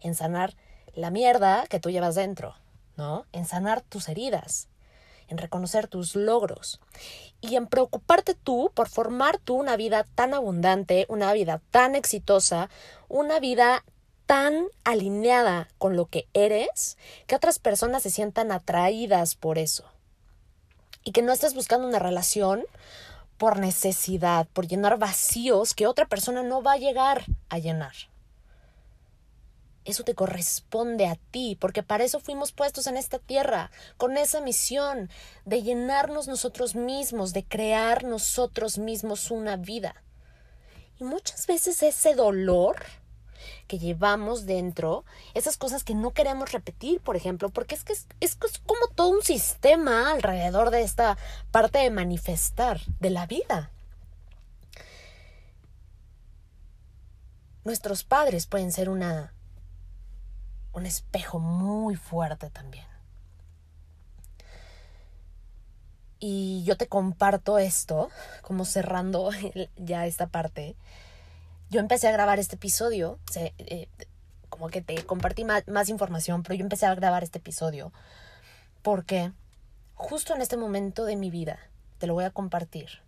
en 0.00 0.14
sanar 0.14 0.54
la 0.94 1.10
mierda 1.10 1.66
que 1.68 1.80
tú 1.80 1.90
llevas 1.90 2.14
dentro, 2.14 2.54
¿no? 2.96 3.26
En 3.32 3.46
sanar 3.46 3.82
tus 3.82 4.08
heridas, 4.08 4.67
en 5.28 5.38
reconocer 5.38 5.88
tus 5.88 6.16
logros 6.16 6.80
y 7.40 7.56
en 7.56 7.66
preocuparte 7.66 8.34
tú 8.34 8.70
por 8.74 8.88
formar 8.88 9.38
tú 9.38 9.54
una 9.54 9.76
vida 9.76 10.06
tan 10.14 10.34
abundante, 10.34 11.06
una 11.08 11.32
vida 11.32 11.60
tan 11.70 11.94
exitosa, 11.94 12.68
una 13.08 13.38
vida 13.40 13.84
tan 14.26 14.66
alineada 14.84 15.68
con 15.78 15.96
lo 15.96 16.06
que 16.06 16.26
eres 16.34 16.98
que 17.26 17.34
otras 17.34 17.58
personas 17.58 18.02
se 18.02 18.10
sientan 18.10 18.52
atraídas 18.52 19.34
por 19.34 19.58
eso. 19.58 19.84
Y 21.04 21.12
que 21.12 21.22
no 21.22 21.32
estés 21.32 21.54
buscando 21.54 21.88
una 21.88 21.98
relación 21.98 22.64
por 23.38 23.58
necesidad, 23.58 24.46
por 24.52 24.66
llenar 24.66 24.98
vacíos 24.98 25.72
que 25.72 25.86
otra 25.86 26.06
persona 26.06 26.42
no 26.42 26.62
va 26.62 26.72
a 26.72 26.78
llegar 26.78 27.24
a 27.48 27.58
llenar. 27.58 27.94
Eso 29.88 30.04
te 30.04 30.14
corresponde 30.14 31.06
a 31.06 31.14
ti, 31.14 31.56
porque 31.58 31.82
para 31.82 32.04
eso 32.04 32.20
fuimos 32.20 32.52
puestos 32.52 32.86
en 32.88 32.98
esta 32.98 33.18
tierra, 33.18 33.70
con 33.96 34.18
esa 34.18 34.42
misión 34.42 35.08
de 35.46 35.62
llenarnos 35.62 36.28
nosotros 36.28 36.74
mismos, 36.74 37.32
de 37.32 37.46
crear 37.46 38.04
nosotros 38.04 38.76
mismos 38.76 39.30
una 39.30 39.56
vida. 39.56 39.94
Y 41.00 41.04
muchas 41.04 41.46
veces 41.46 41.82
ese 41.82 42.14
dolor 42.14 42.84
que 43.66 43.78
llevamos 43.78 44.44
dentro, 44.44 45.06
esas 45.32 45.56
cosas 45.56 45.84
que 45.84 45.94
no 45.94 46.10
queremos 46.10 46.52
repetir, 46.52 47.00
por 47.00 47.16
ejemplo, 47.16 47.48
porque 47.48 47.74
es 47.74 47.82
que 47.82 47.94
es, 48.20 48.36
como 48.66 48.88
todo 48.94 49.08
un 49.08 49.22
sistema 49.22 50.10
alrededor 50.10 50.68
de 50.68 50.82
esta 50.82 51.16
parte 51.50 51.78
de 51.78 51.90
manifestar 51.90 52.78
de 53.00 53.08
la 53.08 53.24
vida. 53.24 53.70
Nuestros 57.64 58.04
padres 58.04 58.46
pueden 58.46 58.70
ser 58.70 58.90
una 58.90 59.32
un 60.78 60.86
espejo 60.86 61.38
muy 61.38 61.96
fuerte 61.96 62.50
también. 62.50 62.86
Y 66.20 66.64
yo 66.64 66.76
te 66.76 66.88
comparto 66.88 67.58
esto, 67.58 68.10
como 68.42 68.64
cerrando 68.64 69.30
ya 69.76 70.06
esta 70.06 70.26
parte. 70.26 70.76
Yo 71.70 71.80
empecé 71.80 72.08
a 72.08 72.12
grabar 72.12 72.38
este 72.38 72.56
episodio, 72.56 73.18
eh, 73.36 73.88
como 74.48 74.68
que 74.68 74.80
te 74.80 75.04
compartí 75.04 75.44
más, 75.44 75.68
más 75.68 75.88
información, 75.88 76.42
pero 76.42 76.54
yo 76.54 76.62
empecé 76.62 76.86
a 76.86 76.94
grabar 76.94 77.22
este 77.22 77.38
episodio 77.38 77.92
porque 78.82 79.32
justo 79.94 80.34
en 80.34 80.40
este 80.40 80.56
momento 80.56 81.04
de 81.04 81.16
mi 81.16 81.30
vida, 81.30 81.58
te 81.98 82.06
lo 82.06 82.14
voy 82.14 82.24
a 82.24 82.30
compartir, 82.30 83.02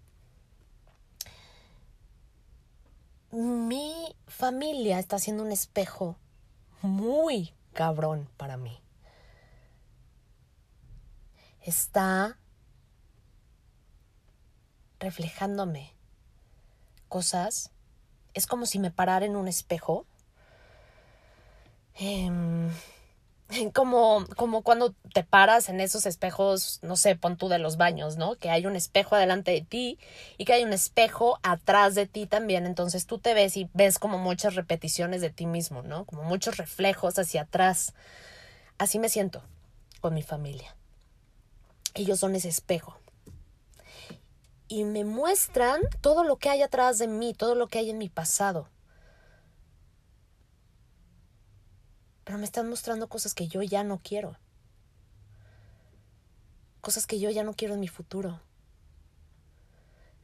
mi 3.32 4.14
familia 4.26 4.98
está 4.98 5.18
siendo 5.18 5.44
un 5.44 5.52
espejo 5.52 6.16
muy 6.82 7.54
cabrón 7.72 8.28
para 8.36 8.56
mí. 8.56 8.80
Está 11.60 12.38
reflejándome 14.98 15.94
cosas 17.08 17.70
es 18.34 18.46
como 18.46 18.66
si 18.66 18.78
me 18.78 18.90
parara 18.90 19.26
en 19.26 19.36
un 19.36 19.48
espejo. 19.48 20.06
Em, 21.94 22.70
como, 23.74 24.24
como 24.36 24.62
cuando 24.62 24.94
te 25.12 25.24
paras 25.24 25.68
en 25.68 25.80
esos 25.80 26.06
espejos, 26.06 26.80
no 26.82 26.96
sé, 26.96 27.16
pon 27.16 27.36
tú 27.36 27.48
de 27.48 27.58
los 27.58 27.76
baños, 27.76 28.16
¿no? 28.16 28.36
Que 28.36 28.50
hay 28.50 28.66
un 28.66 28.76
espejo 28.76 29.16
delante 29.16 29.50
de 29.50 29.62
ti 29.62 29.98
y 30.38 30.44
que 30.44 30.52
hay 30.52 30.64
un 30.64 30.72
espejo 30.72 31.38
atrás 31.42 31.94
de 31.94 32.06
ti 32.06 32.26
también. 32.26 32.66
Entonces 32.66 33.06
tú 33.06 33.18
te 33.18 33.34
ves 33.34 33.56
y 33.56 33.68
ves 33.74 33.98
como 33.98 34.18
muchas 34.18 34.54
repeticiones 34.54 35.20
de 35.20 35.30
ti 35.30 35.46
mismo, 35.46 35.82
¿no? 35.82 36.04
Como 36.04 36.22
muchos 36.22 36.56
reflejos 36.56 37.18
hacia 37.18 37.42
atrás. 37.42 37.94
Así 38.78 38.98
me 38.98 39.08
siento 39.08 39.42
con 40.00 40.14
mi 40.14 40.22
familia. 40.22 40.76
Ellos 41.94 42.20
son 42.20 42.34
ese 42.34 42.48
espejo. 42.48 42.96
Y 44.68 44.84
me 44.84 45.04
muestran 45.04 45.80
todo 46.00 46.22
lo 46.22 46.36
que 46.36 46.48
hay 46.48 46.62
atrás 46.62 46.98
de 46.98 47.08
mí, 47.08 47.34
todo 47.34 47.56
lo 47.56 47.66
que 47.66 47.78
hay 47.80 47.90
en 47.90 47.98
mi 47.98 48.08
pasado. 48.08 48.68
Pero 52.24 52.38
me 52.38 52.44
están 52.44 52.68
mostrando 52.68 53.08
cosas 53.08 53.34
que 53.34 53.48
yo 53.48 53.62
ya 53.62 53.84
no 53.84 53.98
quiero. 54.02 54.36
Cosas 56.80 57.06
que 57.06 57.18
yo 57.18 57.30
ya 57.30 57.44
no 57.44 57.54
quiero 57.54 57.74
en 57.74 57.80
mi 57.80 57.88
futuro. 57.88 58.40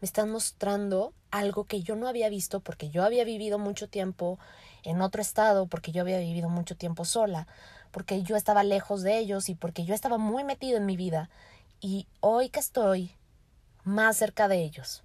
Me 0.01 0.07
están 0.07 0.31
mostrando 0.31 1.13
algo 1.31 1.65
que 1.65 1.83
yo 1.83 1.97
no 1.97 2.07
había 2.07 2.29
visto 2.29 2.61
porque 2.61 2.91
yo 2.91 3.03
había 3.03 3.25
vivido 3.25 3.59
mucho 3.59 3.89
tiempo 3.89 4.39
en 4.83 5.01
otro 5.01 5.23
estado, 5.23 5.67
porque 5.67 5.93
yo 5.93 6.03
había 6.03 6.19
vivido 6.19 6.49
mucho 6.49 6.77
tiempo 6.77 7.05
sola, 7.05 7.47
porque 7.91 8.23
yo 8.23 8.37
estaba 8.37 8.63
lejos 8.63 9.03
de 9.03 9.19
ellos 9.19 9.49
y 9.49 9.55
porque 9.55 9.85
yo 9.85 9.95
estaba 9.95 10.19
muy 10.19 10.45
metido 10.45 10.77
en 10.77 10.87
mi 10.87 10.97
vida. 10.97 11.31
Y 11.81 12.07
hoy 12.21 12.51
que 12.51 12.61
estoy 12.61 13.11
más 13.85 14.17
cerca 14.17 14.49
de 14.49 14.63
ellos, 14.63 15.03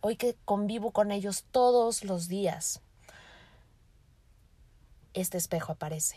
hoy 0.00 0.16
que 0.16 0.36
convivo 0.44 0.90
con 0.90 1.10
ellos 1.10 1.44
todos 1.50 2.04
los 2.04 2.28
días, 2.28 2.80
este 5.14 5.38
espejo 5.38 5.72
aparece. 5.72 6.16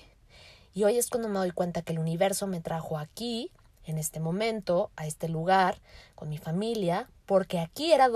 Y 0.74 0.84
hoy 0.84 0.98
es 0.98 1.10
cuando 1.10 1.28
me 1.28 1.40
doy 1.40 1.52
cuenta 1.52 1.82
que 1.82 1.94
el 1.94 2.00
universo 2.00 2.48
me 2.48 2.62
trajo 2.62 2.98
aquí, 2.98 3.52
en 3.86 3.98
este 3.98 4.20
momento, 4.20 4.92
a 4.96 5.08
este 5.08 5.28
lugar, 5.28 5.82
con 6.16 6.30
mi 6.30 6.38
familia, 6.38 7.10
porque 7.26 7.60
aquí, 7.60 7.92
era 7.92 8.08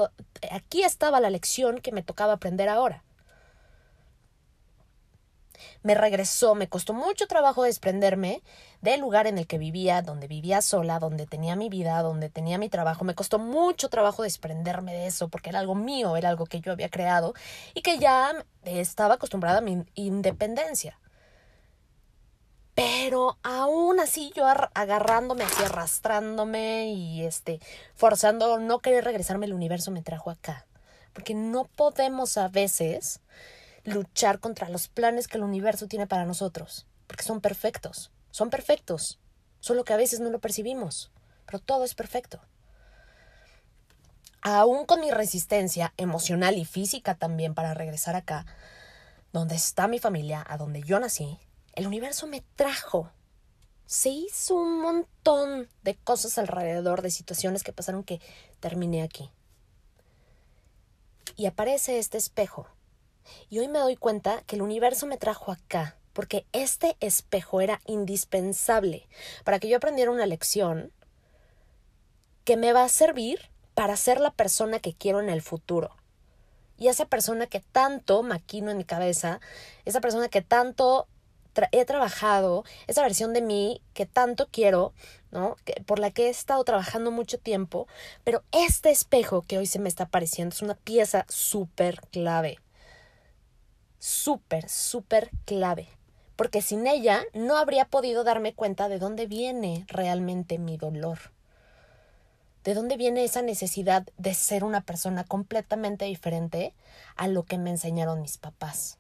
aquí 0.52 0.84
estaba 0.84 1.20
la 1.20 1.30
lección 1.30 1.80
que 1.80 1.92
me 1.92 2.04
tocaba 2.04 2.34
aprender 2.34 2.70
ahora. 2.70 3.04
Me 5.84 5.96
regresó, 5.96 6.56
me 6.56 6.68
costó 6.68 6.94
mucho 6.94 7.28
trabajo 7.28 7.64
desprenderme 7.64 8.42
del 8.82 9.02
lugar 9.02 9.28
en 9.28 9.38
el 9.38 9.48
que 9.48 9.58
vivía, 9.58 10.02
donde 10.02 10.28
vivía 10.28 10.62
sola, 10.62 11.00
donde 11.00 11.26
tenía 11.26 11.56
mi 11.56 11.70
vida, 11.70 12.02
donde 12.02 12.30
tenía 12.30 12.58
mi 12.58 12.70
trabajo. 12.70 13.04
Me 13.06 13.16
costó 13.16 13.40
mucho 13.40 13.90
trabajo 13.90 14.24
desprenderme 14.24 14.94
de 14.94 15.08
eso, 15.08 15.30
porque 15.30 15.50
era 15.50 15.60
algo 15.60 15.76
mío, 15.76 16.18
era 16.18 16.30
algo 16.30 16.46
que 16.46 16.62
yo 16.62 16.72
había 16.72 16.90
creado 16.90 17.34
y 17.74 17.82
que 17.82 17.98
ya 17.98 18.46
estaba 18.64 19.16
acostumbrada 19.16 19.60
a 19.60 19.62
mi 19.62 19.84
independencia. 19.96 21.00
Pero 22.76 23.38
aún 23.42 24.02
así 24.02 24.34
yo 24.36 24.46
agarrándome 24.46 25.46
así, 25.46 25.64
arrastrándome 25.64 26.88
y 26.90 27.24
este, 27.24 27.62
forzando 27.96 28.60
no 28.60 28.80
querer 28.80 29.06
regresarme, 29.06 29.46
el 29.46 29.54
universo 29.54 29.92
me 29.92 30.02
trajo 30.02 30.30
acá. 30.30 30.68
Porque 31.14 31.34
no 31.34 31.64
podemos 31.64 32.38
a 32.38 32.50
veces 32.50 33.22
luchar 33.86 34.40
contra 34.40 34.70
los 34.70 34.88
planes 34.88 35.28
que 35.28 35.38
el 35.38 35.44
universo 35.44 35.88
tiene 35.88 36.08
para 36.08 36.26
nosotros. 36.26 36.86
Porque 37.08 37.24
son 37.24 37.40
perfectos. 37.40 38.12
Son 38.32 38.50
perfectos. 38.50 39.20
Solo 39.60 39.84
que 39.84 39.94
a 39.94 39.98
veces 39.98 40.20
no 40.20 40.30
lo 40.30 40.40
percibimos. 40.40 41.12
Pero 41.46 41.60
todo 41.60 41.84
es 41.86 41.96
perfecto. 41.96 42.42
Aún 44.42 44.86
con 44.86 45.00
mi 45.00 45.10
resistencia 45.10 45.94
emocional 45.98 46.58
y 46.58 46.66
física 46.66 47.16
también 47.16 47.56
para 47.56 47.74
regresar 47.74 48.16
acá, 48.16 48.46
donde 49.34 49.56
está 49.56 49.88
mi 49.88 49.98
familia, 49.98 50.46
a 50.48 50.58
donde 50.58 50.84
yo 50.84 51.00
nací, 51.00 51.40
el 51.74 51.88
universo 51.88 52.28
me 52.28 52.44
trajo. 52.56 53.10
Se 53.88 54.10
hizo 54.10 54.56
un 54.56 54.82
montón 54.82 55.68
de 55.82 55.96
cosas 55.96 56.38
alrededor, 56.38 57.02
de 57.02 57.10
situaciones 57.10 57.64
que 57.64 57.74
pasaron 57.74 58.04
que 58.04 58.22
terminé 58.60 59.02
aquí. 59.02 59.32
Y 61.36 61.48
aparece 61.48 61.98
este 61.98 62.18
espejo. 62.18 62.68
Y 63.50 63.60
hoy 63.60 63.68
me 63.68 63.80
doy 63.80 63.96
cuenta 63.96 64.42
que 64.46 64.56
el 64.56 64.62
universo 64.62 65.08
me 65.08 65.18
trajo 65.18 65.52
acá, 65.52 65.98
porque 66.14 66.46
este 66.52 66.96
espejo 67.00 67.62
era 67.62 67.82
indispensable 67.86 69.08
para 69.44 69.60
que 69.60 69.68
yo 69.68 69.78
aprendiera 69.78 70.12
una 70.12 70.26
lección 70.26 70.92
que 72.44 72.58
me 72.58 72.74
va 72.74 72.84
a 72.84 72.90
servir 72.90 73.50
para 73.74 73.98
ser 73.98 74.22
la 74.22 74.32
persona 74.32 74.80
que 74.80 74.94
quiero 74.94 75.20
en 75.20 75.30
el 75.30 75.42
futuro. 75.42 75.96
Y 76.78 76.88
esa 76.88 77.06
persona 77.06 77.48
que 77.48 77.60
tanto 77.60 78.24
maquino 78.24 78.72
en 78.72 78.78
mi 78.78 78.86
cabeza, 78.86 79.40
esa 79.86 80.02
persona 80.02 80.30
que 80.30 80.42
tanto 80.42 81.08
he 81.72 81.86
trabajado, 81.86 82.66
esa 82.88 83.02
versión 83.02 83.34
de 83.34 83.42
mí 83.42 83.82
que 83.94 84.06
tanto 84.06 84.48
quiero, 84.52 84.94
¿no? 85.32 85.56
Que, 85.64 85.82
por 85.86 86.00
la 86.00 86.12
que 86.12 86.28
he 86.28 86.30
estado 86.30 86.64
trabajando 86.64 87.12
mucho 87.12 87.38
tiempo, 87.38 87.88
pero 88.24 88.44
este 88.52 88.92
espejo 88.92 89.42
que 89.42 89.58
hoy 89.58 89.66
se 89.66 89.80
me 89.80 89.90
está 89.90 90.06
apareciendo 90.06 90.54
es 90.54 90.62
una 90.62 90.76
pieza 90.76 91.26
súper 91.30 92.02
clave. 92.12 92.60
Súper, 94.08 94.70
súper 94.70 95.32
clave. 95.46 95.88
Porque 96.36 96.62
sin 96.62 96.86
ella 96.86 97.24
no 97.34 97.58
habría 97.58 97.86
podido 97.86 98.24
darme 98.24 98.54
cuenta 98.54 98.88
de 98.88 99.00
dónde 99.00 99.26
viene 99.26 99.84
realmente 99.88 100.60
mi 100.60 100.78
dolor. 100.78 101.18
¿De 102.64 102.76
dónde 102.76 102.98
viene 102.98 103.24
esa 103.24 103.42
necesidad 103.42 104.06
de 104.18 104.36
ser 104.36 104.64
una 104.64 104.82
persona 104.82 105.24
completamente 105.24 106.06
diferente 106.06 106.76
a 107.16 107.28
lo 107.28 107.46
que 107.46 107.58
me 107.58 107.72
enseñaron 107.72 108.22
mis 108.22 108.38
papás? 108.38 109.00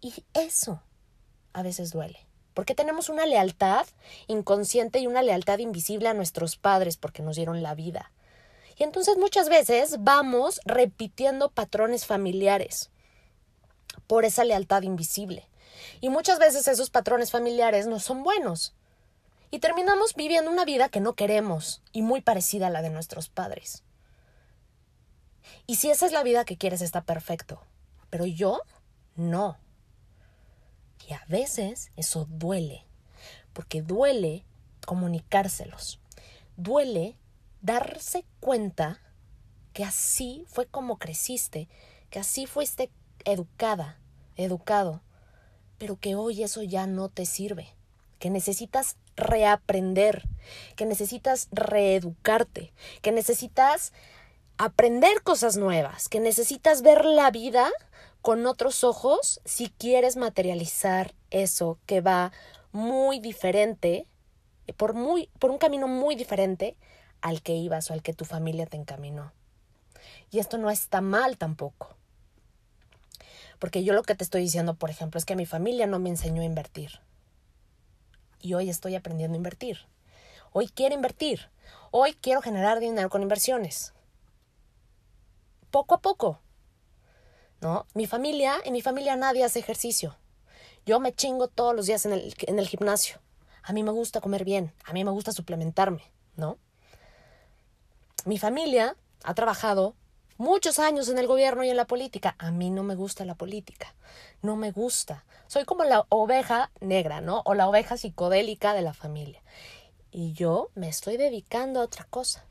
Y 0.00 0.24
eso 0.32 0.82
a 1.52 1.62
veces 1.62 1.92
duele. 1.92 2.18
Porque 2.54 2.74
tenemos 2.74 3.08
una 3.10 3.26
lealtad 3.26 3.86
inconsciente 4.26 4.98
y 4.98 5.06
una 5.06 5.22
lealtad 5.22 5.60
invisible 5.60 6.08
a 6.08 6.14
nuestros 6.14 6.56
padres 6.56 6.96
porque 6.96 7.22
nos 7.22 7.36
dieron 7.36 7.62
la 7.62 7.76
vida. 7.76 8.10
Y 8.76 8.82
entonces 8.82 9.16
muchas 9.16 9.48
veces 9.48 9.98
vamos 10.00 10.60
repitiendo 10.64 11.52
patrones 11.52 12.04
familiares 12.04 12.90
por 14.06 14.24
esa 14.24 14.44
lealtad 14.44 14.82
invisible. 14.82 15.48
Y 16.00 16.08
muchas 16.08 16.38
veces 16.38 16.68
esos 16.68 16.90
patrones 16.90 17.30
familiares 17.30 17.86
no 17.86 18.00
son 18.00 18.22
buenos. 18.22 18.74
Y 19.50 19.60
terminamos 19.60 20.14
viviendo 20.14 20.50
una 20.50 20.64
vida 20.64 20.88
que 20.88 21.00
no 21.00 21.14
queremos 21.14 21.82
y 21.92 22.02
muy 22.02 22.20
parecida 22.20 22.66
a 22.66 22.70
la 22.70 22.82
de 22.82 22.90
nuestros 22.90 23.28
padres. 23.28 23.84
Y 25.66 25.76
si 25.76 25.90
esa 25.90 26.06
es 26.06 26.12
la 26.12 26.22
vida 26.22 26.44
que 26.44 26.56
quieres 26.56 26.82
está 26.82 27.02
perfecto. 27.02 27.60
Pero 28.10 28.26
yo 28.26 28.60
no. 29.16 29.58
Y 31.08 31.12
a 31.12 31.22
veces 31.28 31.90
eso 31.96 32.26
duele, 32.28 32.84
porque 33.52 33.82
duele 33.82 34.44
comunicárselos, 34.86 36.00
duele 36.56 37.16
darse 37.60 38.24
cuenta 38.40 39.00
que 39.72 39.84
así 39.84 40.44
fue 40.48 40.66
como 40.66 40.98
creciste, 40.98 41.68
que 42.10 42.20
así 42.20 42.46
fuiste 42.46 42.90
educada, 43.24 43.98
educado, 44.36 45.02
pero 45.78 45.96
que 45.96 46.14
hoy 46.14 46.42
eso 46.42 46.62
ya 46.62 46.86
no 46.86 47.08
te 47.08 47.26
sirve, 47.26 47.74
que 48.18 48.30
necesitas 48.30 48.96
reaprender, 49.16 50.24
que 50.76 50.86
necesitas 50.86 51.48
reeducarte, 51.52 52.72
que 53.02 53.12
necesitas 53.12 53.92
aprender 54.56 55.22
cosas 55.22 55.56
nuevas, 55.56 56.08
que 56.08 56.20
necesitas 56.20 56.82
ver 56.82 57.04
la 57.04 57.30
vida 57.30 57.70
con 58.22 58.46
otros 58.46 58.84
ojos 58.84 59.40
si 59.44 59.68
quieres 59.68 60.16
materializar 60.16 61.14
eso 61.30 61.78
que 61.86 62.00
va 62.00 62.32
muy 62.72 63.20
diferente, 63.20 64.06
por, 64.76 64.94
muy, 64.94 65.28
por 65.38 65.50
un 65.50 65.58
camino 65.58 65.88
muy 65.88 66.14
diferente 66.14 66.76
al 67.20 67.42
que 67.42 67.54
ibas 67.54 67.90
o 67.90 67.92
al 67.92 68.02
que 68.02 68.14
tu 68.14 68.24
familia 68.24 68.66
te 68.66 68.76
encaminó. 68.76 69.32
Y 70.30 70.38
esto 70.38 70.58
no 70.58 70.70
está 70.70 71.00
mal 71.00 71.36
tampoco. 71.36 71.96
Porque 73.64 73.82
yo 73.82 73.94
lo 73.94 74.02
que 74.02 74.14
te 74.14 74.22
estoy 74.22 74.42
diciendo, 74.42 74.74
por 74.74 74.90
ejemplo, 74.90 75.16
es 75.16 75.24
que 75.24 75.36
mi 75.36 75.46
familia 75.46 75.86
no 75.86 75.98
me 75.98 76.10
enseñó 76.10 76.42
a 76.42 76.44
invertir. 76.44 77.00
Y 78.38 78.52
hoy 78.52 78.68
estoy 78.68 78.94
aprendiendo 78.94 79.36
a 79.36 79.38
invertir. 79.38 79.78
Hoy 80.52 80.68
quiero 80.68 80.94
invertir. 80.94 81.48
Hoy 81.90 82.12
quiero 82.12 82.42
generar 82.42 82.78
dinero 82.78 83.08
con 83.08 83.22
inversiones. 83.22 83.94
Poco 85.70 85.94
a 85.94 86.02
poco. 86.02 86.40
¿no? 87.62 87.86
Mi 87.94 88.06
familia, 88.06 88.56
en 88.66 88.74
mi 88.74 88.82
familia 88.82 89.16
nadie 89.16 89.44
hace 89.44 89.60
ejercicio. 89.60 90.14
Yo 90.84 91.00
me 91.00 91.14
chingo 91.14 91.48
todos 91.48 91.74
los 91.74 91.86
días 91.86 92.04
en 92.04 92.12
el, 92.12 92.34
en 92.40 92.58
el 92.58 92.68
gimnasio. 92.68 93.18
A 93.62 93.72
mí 93.72 93.82
me 93.82 93.92
gusta 93.92 94.20
comer 94.20 94.44
bien, 94.44 94.74
a 94.84 94.92
mí 94.92 95.04
me 95.04 95.10
gusta 95.10 95.32
suplementarme, 95.32 96.02
¿no? 96.36 96.58
Mi 98.26 98.36
familia 98.36 98.94
ha 99.22 99.32
trabajado 99.32 99.94
muchos 100.36 100.78
años 100.78 101.08
en 101.08 101.18
el 101.18 101.26
gobierno 101.26 101.64
y 101.64 101.70
en 101.70 101.76
la 101.76 101.86
política. 101.86 102.34
A 102.38 102.50
mí 102.50 102.70
no 102.70 102.82
me 102.82 102.94
gusta 102.94 103.24
la 103.24 103.34
política, 103.34 103.94
no 104.42 104.56
me 104.56 104.70
gusta. 104.70 105.24
Soy 105.46 105.64
como 105.64 105.84
la 105.84 106.06
oveja 106.08 106.70
negra, 106.80 107.20
¿no? 107.20 107.42
O 107.44 107.54
la 107.54 107.68
oveja 107.68 107.96
psicodélica 107.96 108.74
de 108.74 108.82
la 108.82 108.94
familia. 108.94 109.42
Y 110.10 110.32
yo 110.32 110.70
me 110.74 110.88
estoy 110.88 111.16
dedicando 111.16 111.80
a 111.80 111.84
otra 111.84 112.04
cosa. 112.04 112.44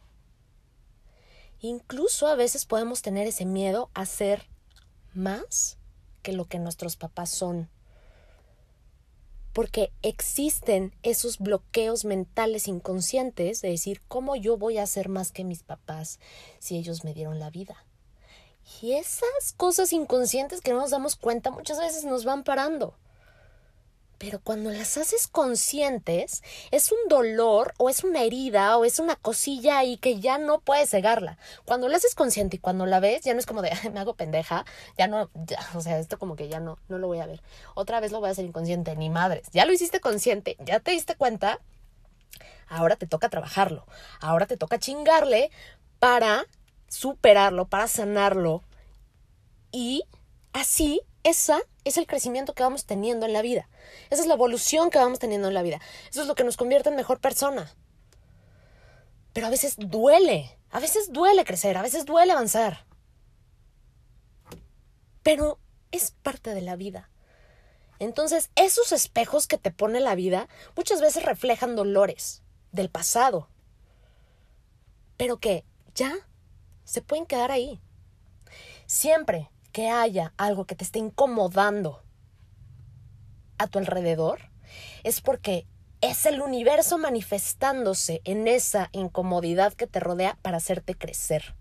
Incluso 1.59 2.27
a 2.27 2.35
veces 2.35 2.65
podemos 2.65 3.01
tener 3.01 3.25
ese 3.25 3.45
miedo 3.45 3.89
a 3.93 4.05
ser 4.05 4.49
más 5.13 5.77
que 6.21 6.33
lo 6.33 6.45
que 6.45 6.59
nuestros 6.59 6.97
papás 6.97 7.29
son. 7.29 7.69
Porque 9.53 9.91
existen 10.01 10.93
esos 11.03 11.37
bloqueos 11.37 12.05
mentales 12.05 12.67
inconscientes 12.67 13.61
de 13.61 13.69
decir, 13.69 14.01
¿cómo 14.07 14.35
yo 14.35 14.57
voy 14.57 14.79
a 14.79 14.87
ser 14.87 15.09
más 15.09 15.31
que 15.31 15.43
mis 15.43 15.63
papás 15.63 16.19
si 16.59 16.77
ellos 16.77 17.03
me 17.03 17.13
dieron 17.13 17.39
la 17.39 17.49
vida? 17.49 17.85
Y 18.81 18.93
esas 18.93 19.53
cosas 19.55 19.93
inconscientes 19.93 20.61
que 20.61 20.71
no 20.71 20.79
nos 20.79 20.91
damos 20.91 21.15
cuenta 21.15 21.51
muchas 21.51 21.79
veces 21.79 22.05
nos 22.05 22.25
van 22.25 22.43
parando. 22.43 22.95
Pero 24.23 24.39
cuando 24.39 24.69
las 24.69 24.97
haces 24.97 25.27
conscientes, 25.27 26.43
es 26.71 26.93
un 26.93 27.09
dolor 27.09 27.73
o 27.77 27.89
es 27.89 28.05
una 28.05 28.21
herida 28.21 28.77
o 28.77 28.85
es 28.85 28.99
una 28.99 29.17
cosilla 29.17 29.79
ahí 29.79 29.97
que 29.97 30.21
ya 30.21 30.37
no 30.37 30.61
puedes 30.61 30.91
cegarla. 30.91 31.37
Cuando 31.65 31.89
la 31.89 31.97
haces 31.97 32.15
consciente 32.15 32.55
y 32.55 32.59
cuando 32.59 32.85
la 32.85 33.01
ves, 33.01 33.23
ya 33.23 33.33
no 33.33 33.41
es 33.41 33.45
como 33.45 33.61
de, 33.61 33.71
me 33.93 33.99
hago 33.99 34.13
pendeja, 34.13 34.63
ya 34.97 35.07
no, 35.07 35.29
ya, 35.33 35.59
o 35.75 35.81
sea, 35.81 35.99
esto 35.99 36.17
como 36.17 36.37
que 36.37 36.47
ya 36.47 36.61
no, 36.61 36.79
no 36.87 36.99
lo 36.99 37.07
voy 37.07 37.19
a 37.19 37.25
ver. 37.25 37.41
Otra 37.75 37.99
vez 37.99 38.13
lo 38.13 38.21
voy 38.21 38.29
a 38.29 38.31
hacer 38.31 38.45
inconsciente, 38.45 38.95
ni 38.95 39.09
madres. 39.09 39.49
Ya 39.51 39.65
lo 39.65 39.73
hiciste 39.73 39.99
consciente, 39.99 40.55
ya 40.63 40.79
te 40.79 40.91
diste 40.91 41.15
cuenta, 41.15 41.59
ahora 42.69 42.95
te 42.95 43.07
toca 43.07 43.27
trabajarlo, 43.27 43.85
ahora 44.21 44.45
te 44.45 44.55
toca 44.55 44.79
chingarle 44.79 45.51
para 45.99 46.45
superarlo, 46.87 47.67
para 47.67 47.89
sanarlo. 47.89 48.63
Y 49.73 50.05
así, 50.53 51.01
esa 51.23 51.61
es 51.85 51.97
el 51.97 52.05
crecimiento 52.05 52.53
que 52.53 52.63
vamos 52.63 52.85
teniendo 52.85 53.25
en 53.25 53.33
la 53.33 53.41
vida. 53.41 53.69
Esa 54.09 54.21
es 54.21 54.27
la 54.27 54.33
evolución 54.33 54.89
que 54.89 54.99
vamos 54.99 55.19
teniendo 55.19 55.47
en 55.47 55.53
la 55.53 55.61
vida. 55.61 55.79
Eso 56.09 56.21
es 56.21 56.27
lo 56.27 56.35
que 56.35 56.43
nos 56.43 56.57
convierte 56.57 56.89
en 56.89 56.95
mejor 56.95 57.19
persona. 57.19 57.73
Pero 59.31 59.47
a 59.47 59.49
veces 59.49 59.75
duele, 59.77 60.57
a 60.69 60.79
veces 60.79 61.11
duele 61.11 61.45
crecer, 61.45 61.77
a 61.77 61.81
veces 61.81 62.05
duele 62.05 62.33
avanzar. 62.33 62.85
Pero 65.23 65.59
es 65.91 66.11
parte 66.11 66.53
de 66.53 66.61
la 66.61 66.75
vida. 66.75 67.09
Entonces, 67.99 68.49
esos 68.55 68.91
espejos 68.91 69.47
que 69.47 69.57
te 69.57 69.71
pone 69.71 70.01
la 70.01 70.15
vida 70.15 70.49
muchas 70.75 70.99
veces 70.99 71.23
reflejan 71.23 71.75
dolores 71.75 72.43
del 72.73 72.89
pasado, 72.89 73.47
pero 75.15 75.37
que 75.37 75.63
ya 75.95 76.13
se 76.83 77.01
pueden 77.01 77.25
quedar 77.25 77.51
ahí. 77.51 77.79
Siempre 78.87 79.52
que 79.73 79.89
haya 79.89 80.33
algo 80.37 80.65
que 80.65 80.75
te 80.75 80.85
esté 80.85 80.99
incomodando 80.99 82.03
a 83.57 83.67
tu 83.67 83.79
alrededor, 83.79 84.51
es 85.03 85.19
porque 85.19 85.67
es 85.99 86.25
el 86.25 86.41
universo 86.41 86.97
manifestándose 86.97 88.21
en 88.23 88.47
esa 88.47 88.89
incomodidad 88.91 89.73
que 89.73 89.87
te 89.87 89.99
rodea 89.99 90.37
para 90.41 90.57
hacerte 90.57 90.95
crecer. 90.95 91.55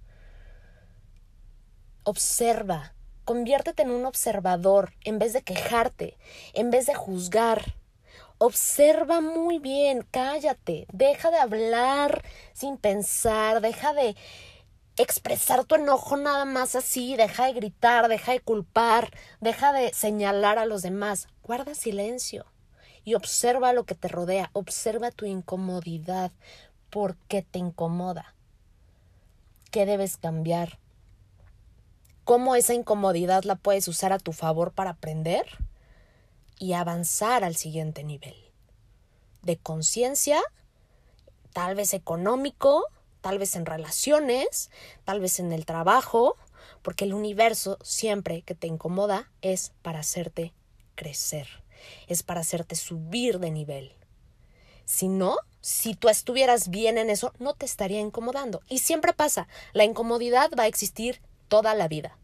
Observa, 2.04 2.94
conviértete 3.24 3.82
en 3.82 3.90
un 3.90 4.04
observador 4.04 4.92
en 5.04 5.18
vez 5.18 5.32
de 5.32 5.42
quejarte, 5.42 6.18
en 6.52 6.70
vez 6.70 6.86
de 6.86 6.94
juzgar. 6.94 7.76
Observa 8.38 9.20
muy 9.20 9.58
bien, 9.58 10.04
cállate, 10.10 10.86
deja 10.92 11.30
de 11.30 11.38
hablar 11.38 12.24
sin 12.52 12.76
pensar, 12.76 13.60
deja 13.60 13.94
de 13.94 14.16
expresar 14.96 15.64
tu 15.64 15.74
enojo 15.76 16.16
nada 16.16 16.44
más 16.44 16.74
así, 16.74 17.16
deja 17.16 17.46
de 17.46 17.54
gritar, 17.54 18.08
deja 18.08 18.32
de 18.32 18.40
culpar, 18.40 19.10
deja 19.40 19.72
de 19.72 19.92
señalar 19.92 20.58
a 20.58 20.66
los 20.66 20.82
demás, 20.82 21.28
guarda 21.42 21.74
silencio 21.74 22.46
y 23.04 23.14
observa 23.14 23.72
lo 23.72 23.84
que 23.84 23.94
te 23.94 24.08
rodea, 24.08 24.50
observa 24.52 25.10
tu 25.10 25.26
incomodidad, 25.26 26.30
por 26.90 27.16
qué 27.28 27.42
te 27.42 27.58
incomoda, 27.58 28.34
qué 29.70 29.86
debes 29.86 30.18
cambiar, 30.18 30.78
cómo 32.24 32.54
esa 32.54 32.74
incomodidad 32.74 33.44
la 33.44 33.56
puedes 33.56 33.88
usar 33.88 34.12
a 34.12 34.18
tu 34.18 34.32
favor 34.32 34.72
para 34.72 34.90
aprender 34.90 35.46
y 36.58 36.74
avanzar 36.74 37.44
al 37.44 37.56
siguiente 37.56 38.04
nivel 38.04 38.36
de 39.42 39.56
conciencia, 39.56 40.40
tal 41.52 41.74
vez 41.74 41.94
económico, 41.94 42.86
tal 43.22 43.38
vez 43.38 43.56
en 43.56 43.64
relaciones, 43.64 44.70
tal 45.04 45.20
vez 45.20 45.40
en 45.40 45.52
el 45.52 45.64
trabajo, 45.64 46.36
porque 46.82 47.04
el 47.04 47.14
universo 47.14 47.78
siempre 47.82 48.42
que 48.42 48.54
te 48.54 48.66
incomoda 48.66 49.30
es 49.40 49.72
para 49.80 50.00
hacerte 50.00 50.52
crecer, 50.94 51.48
es 52.08 52.22
para 52.22 52.40
hacerte 52.40 52.76
subir 52.76 53.38
de 53.38 53.50
nivel. 53.50 53.96
Si 54.84 55.08
no, 55.08 55.38
si 55.60 55.94
tú 55.94 56.08
estuvieras 56.08 56.68
bien 56.68 56.98
en 56.98 57.08
eso, 57.08 57.32
no 57.38 57.54
te 57.54 57.64
estaría 57.64 58.00
incomodando. 58.00 58.60
Y 58.68 58.78
siempre 58.78 59.12
pasa, 59.12 59.48
la 59.72 59.84
incomodidad 59.84 60.50
va 60.58 60.64
a 60.64 60.66
existir 60.68 61.22
toda 61.48 61.74
la 61.74 61.88
vida. 61.88 62.18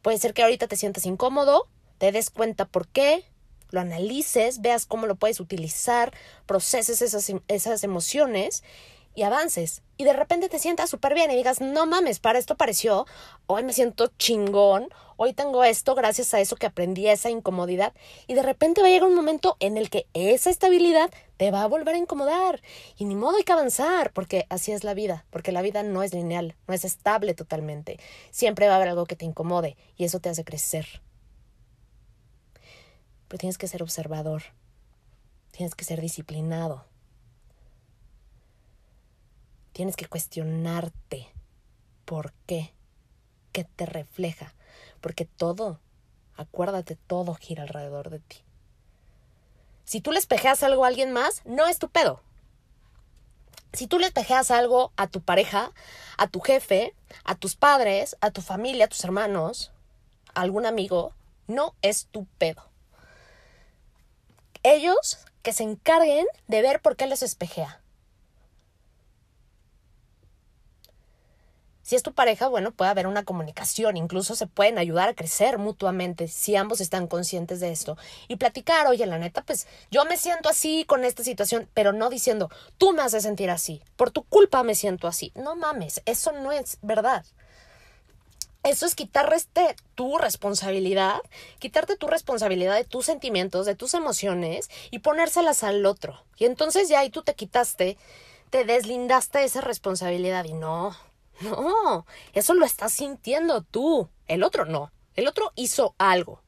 Puede 0.00 0.18
ser 0.18 0.32
que 0.32 0.42
ahorita 0.42 0.68
te 0.68 0.76
sientas 0.76 1.04
incómodo, 1.04 1.68
te 1.98 2.12
des 2.12 2.30
cuenta 2.30 2.64
por 2.64 2.86
qué, 2.86 3.24
lo 3.70 3.80
analices, 3.80 4.60
veas 4.60 4.86
cómo 4.86 5.06
lo 5.06 5.16
puedes 5.16 5.40
utilizar, 5.40 6.14
proceses 6.46 7.02
esas, 7.02 7.32
esas 7.48 7.84
emociones 7.84 8.62
y 9.14 9.22
avances. 9.22 9.82
Y 9.96 10.04
de 10.04 10.12
repente 10.12 10.48
te 10.48 10.58
sientas 10.58 10.90
súper 10.90 11.14
bien 11.14 11.30
y 11.30 11.36
digas, 11.36 11.60
no 11.60 11.86
mames, 11.86 12.20
para 12.20 12.38
esto 12.38 12.56
pareció, 12.56 13.06
hoy 13.46 13.64
me 13.64 13.72
siento 13.72 14.12
chingón, 14.16 14.88
hoy 15.16 15.32
tengo 15.32 15.64
esto 15.64 15.96
gracias 15.96 16.32
a 16.34 16.40
eso 16.40 16.54
que 16.54 16.66
aprendí, 16.66 17.08
esa 17.08 17.28
incomodidad. 17.28 17.92
Y 18.28 18.34
de 18.34 18.42
repente 18.42 18.80
va 18.80 18.86
a 18.86 18.90
llegar 18.90 19.08
un 19.08 19.16
momento 19.16 19.56
en 19.58 19.76
el 19.76 19.90
que 19.90 20.06
esa 20.14 20.50
estabilidad 20.50 21.10
te 21.36 21.50
va 21.50 21.64
a 21.64 21.66
volver 21.66 21.96
a 21.96 21.98
incomodar. 21.98 22.62
Y 22.96 23.06
ni 23.06 23.16
modo 23.16 23.38
hay 23.38 23.42
que 23.42 23.52
avanzar, 23.52 24.12
porque 24.12 24.46
así 24.50 24.70
es 24.70 24.84
la 24.84 24.94
vida, 24.94 25.24
porque 25.30 25.50
la 25.50 25.62
vida 25.62 25.82
no 25.82 26.04
es 26.04 26.14
lineal, 26.14 26.54
no 26.68 26.74
es 26.74 26.84
estable 26.84 27.34
totalmente. 27.34 27.98
Siempre 28.30 28.68
va 28.68 28.74
a 28.74 28.76
haber 28.76 28.88
algo 28.88 29.06
que 29.06 29.16
te 29.16 29.24
incomode 29.24 29.76
y 29.96 30.04
eso 30.04 30.20
te 30.20 30.28
hace 30.28 30.44
crecer. 30.44 31.02
Pero 33.26 33.38
tienes 33.38 33.58
que 33.58 33.66
ser 33.66 33.82
observador, 33.82 34.42
tienes 35.50 35.74
que 35.74 35.84
ser 35.84 36.00
disciplinado 36.00 36.86
Tienes 39.72 39.96
que 39.96 40.06
cuestionarte 40.06 41.28
por 42.04 42.32
qué, 42.46 42.72
qué 43.52 43.64
te 43.64 43.86
refleja, 43.86 44.54
porque 45.00 45.24
todo, 45.24 45.80
acuérdate, 46.36 46.96
todo 46.96 47.34
gira 47.34 47.62
alrededor 47.62 48.10
de 48.10 48.20
ti. 48.20 48.38
Si 49.84 50.00
tú 50.00 50.12
le 50.12 50.18
espejeas 50.18 50.62
algo 50.62 50.84
a 50.84 50.88
alguien 50.88 51.12
más, 51.12 51.42
no 51.44 51.66
es 51.66 51.78
tu 51.78 51.88
pedo. 51.88 52.20
Si 53.72 53.86
tú 53.86 53.98
le 53.98 54.06
espejeas 54.06 54.50
algo 54.50 54.92
a 54.96 55.06
tu 55.06 55.20
pareja, 55.20 55.72
a 56.16 56.26
tu 56.28 56.40
jefe, 56.40 56.94
a 57.24 57.34
tus 57.34 57.56
padres, 57.56 58.16
a 58.20 58.30
tu 58.30 58.40
familia, 58.40 58.86
a 58.86 58.88
tus 58.88 59.04
hermanos, 59.04 59.72
a 60.34 60.40
algún 60.42 60.66
amigo, 60.66 61.14
no 61.46 61.74
es 61.82 62.06
tu 62.06 62.26
pedo. 62.38 62.68
Ellos 64.62 65.18
que 65.42 65.52
se 65.52 65.62
encarguen 65.62 66.26
de 66.46 66.62
ver 66.62 66.80
por 66.80 66.96
qué 66.96 67.06
les 67.06 67.22
espejea. 67.22 67.80
Si 71.88 71.96
es 71.96 72.02
tu 72.02 72.12
pareja, 72.12 72.48
bueno, 72.48 72.70
puede 72.70 72.90
haber 72.90 73.06
una 73.06 73.24
comunicación, 73.24 73.96
incluso 73.96 74.36
se 74.36 74.46
pueden 74.46 74.76
ayudar 74.76 75.08
a 75.08 75.14
crecer 75.14 75.56
mutuamente 75.56 76.28
si 76.28 76.54
ambos 76.54 76.82
están 76.82 77.06
conscientes 77.06 77.60
de 77.60 77.72
esto. 77.72 77.96
Y 78.28 78.36
platicar, 78.36 78.86
oye, 78.88 79.06
la 79.06 79.16
neta, 79.16 79.40
pues 79.40 79.66
yo 79.90 80.04
me 80.04 80.18
siento 80.18 80.50
así 80.50 80.84
con 80.86 81.02
esta 81.02 81.24
situación, 81.24 81.66
pero 81.72 81.94
no 81.94 82.10
diciendo, 82.10 82.50
tú 82.76 82.92
me 82.92 83.00
haces 83.00 83.22
sentir 83.22 83.48
así, 83.48 83.80
por 83.96 84.10
tu 84.10 84.22
culpa 84.24 84.62
me 84.64 84.74
siento 84.74 85.08
así. 85.08 85.32
No 85.34 85.56
mames, 85.56 86.02
eso 86.04 86.32
no 86.32 86.52
es 86.52 86.76
verdad. 86.82 87.24
Eso 88.64 88.84
es 88.84 88.94
quitarte 88.94 89.74
tu 89.94 90.18
responsabilidad, 90.18 91.20
quitarte 91.58 91.96
tu 91.96 92.06
responsabilidad 92.06 92.76
de 92.76 92.84
tus 92.84 93.06
sentimientos, 93.06 93.64
de 93.64 93.76
tus 93.76 93.94
emociones 93.94 94.68
y 94.90 94.98
ponérselas 94.98 95.64
al 95.64 95.86
otro. 95.86 96.22
Y 96.36 96.44
entonces 96.44 96.90
ya 96.90 96.98
ahí 96.98 97.08
tú 97.08 97.22
te 97.22 97.34
quitaste, 97.34 97.96
te 98.50 98.66
deslindaste 98.66 99.38
de 99.38 99.44
esa 99.46 99.62
responsabilidad 99.62 100.44
y 100.44 100.52
no, 100.52 100.94
no, 101.40 102.06
eso 102.32 102.54
lo 102.54 102.64
estás 102.64 102.92
sintiendo 102.92 103.62
tú. 103.62 104.08
El 104.26 104.42
otro 104.42 104.64
no. 104.64 104.92
El 105.14 105.26
otro 105.26 105.52
hizo 105.56 105.94
algo. 105.98 106.42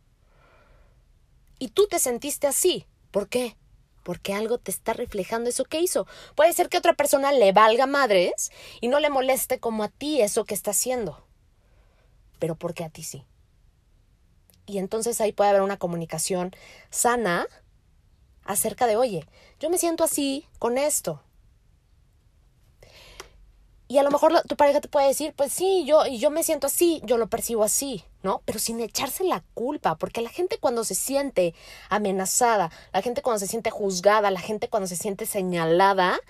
Y 1.58 1.68
tú 1.68 1.86
te 1.88 1.98
sentiste 1.98 2.46
así. 2.46 2.86
¿Por 3.10 3.28
qué? 3.28 3.56
Porque 4.02 4.32
algo 4.32 4.58
te 4.58 4.70
está 4.70 4.92
reflejando 4.92 5.50
eso 5.50 5.64
que 5.64 5.80
hizo. 5.80 6.06
Puede 6.34 6.52
ser 6.52 6.68
que 6.68 6.78
otra 6.78 6.94
persona 6.94 7.32
le 7.32 7.52
valga 7.52 7.86
madres 7.86 8.50
y 8.80 8.88
no 8.88 8.98
le 9.00 9.10
moleste 9.10 9.60
como 9.60 9.84
a 9.84 9.88
ti 9.88 10.20
eso 10.20 10.44
que 10.44 10.54
está 10.54 10.70
haciendo. 10.70 11.26
Pero 12.38 12.54
porque 12.54 12.84
a 12.84 12.88
ti 12.88 13.02
sí. 13.02 13.24
Y 14.66 14.78
entonces 14.78 15.20
ahí 15.20 15.32
puede 15.32 15.50
haber 15.50 15.62
una 15.62 15.78
comunicación 15.78 16.52
sana 16.90 17.46
acerca 18.44 18.86
de, 18.86 18.96
oye, 18.96 19.26
yo 19.58 19.68
me 19.68 19.78
siento 19.78 20.04
así 20.04 20.46
con 20.58 20.78
esto. 20.78 21.22
Y 23.90 23.98
a 23.98 24.04
lo 24.04 24.10
mejor 24.12 24.40
tu 24.46 24.54
pareja 24.54 24.80
te 24.80 24.86
puede 24.86 25.08
decir, 25.08 25.34
pues 25.36 25.52
sí, 25.52 25.84
yo, 25.84 26.06
yo 26.06 26.30
me 26.30 26.44
siento 26.44 26.68
así, 26.68 27.02
yo 27.04 27.18
lo 27.18 27.26
percibo 27.26 27.64
así, 27.64 28.04
¿no? 28.22 28.40
Pero 28.44 28.60
sin 28.60 28.78
echarse 28.78 29.24
la 29.24 29.42
culpa, 29.52 29.96
porque 29.96 30.20
la 30.20 30.30
gente 30.30 30.58
cuando 30.58 30.84
se 30.84 30.94
siente 30.94 31.56
amenazada, 31.88 32.70
la 32.92 33.02
gente 33.02 33.20
cuando 33.20 33.40
se 33.40 33.48
siente 33.48 33.70
juzgada, 33.70 34.30
la 34.30 34.38
gente 34.38 34.68
cuando 34.68 34.86
se 34.86 34.94
siente 34.94 35.26
señalada, 35.26 36.20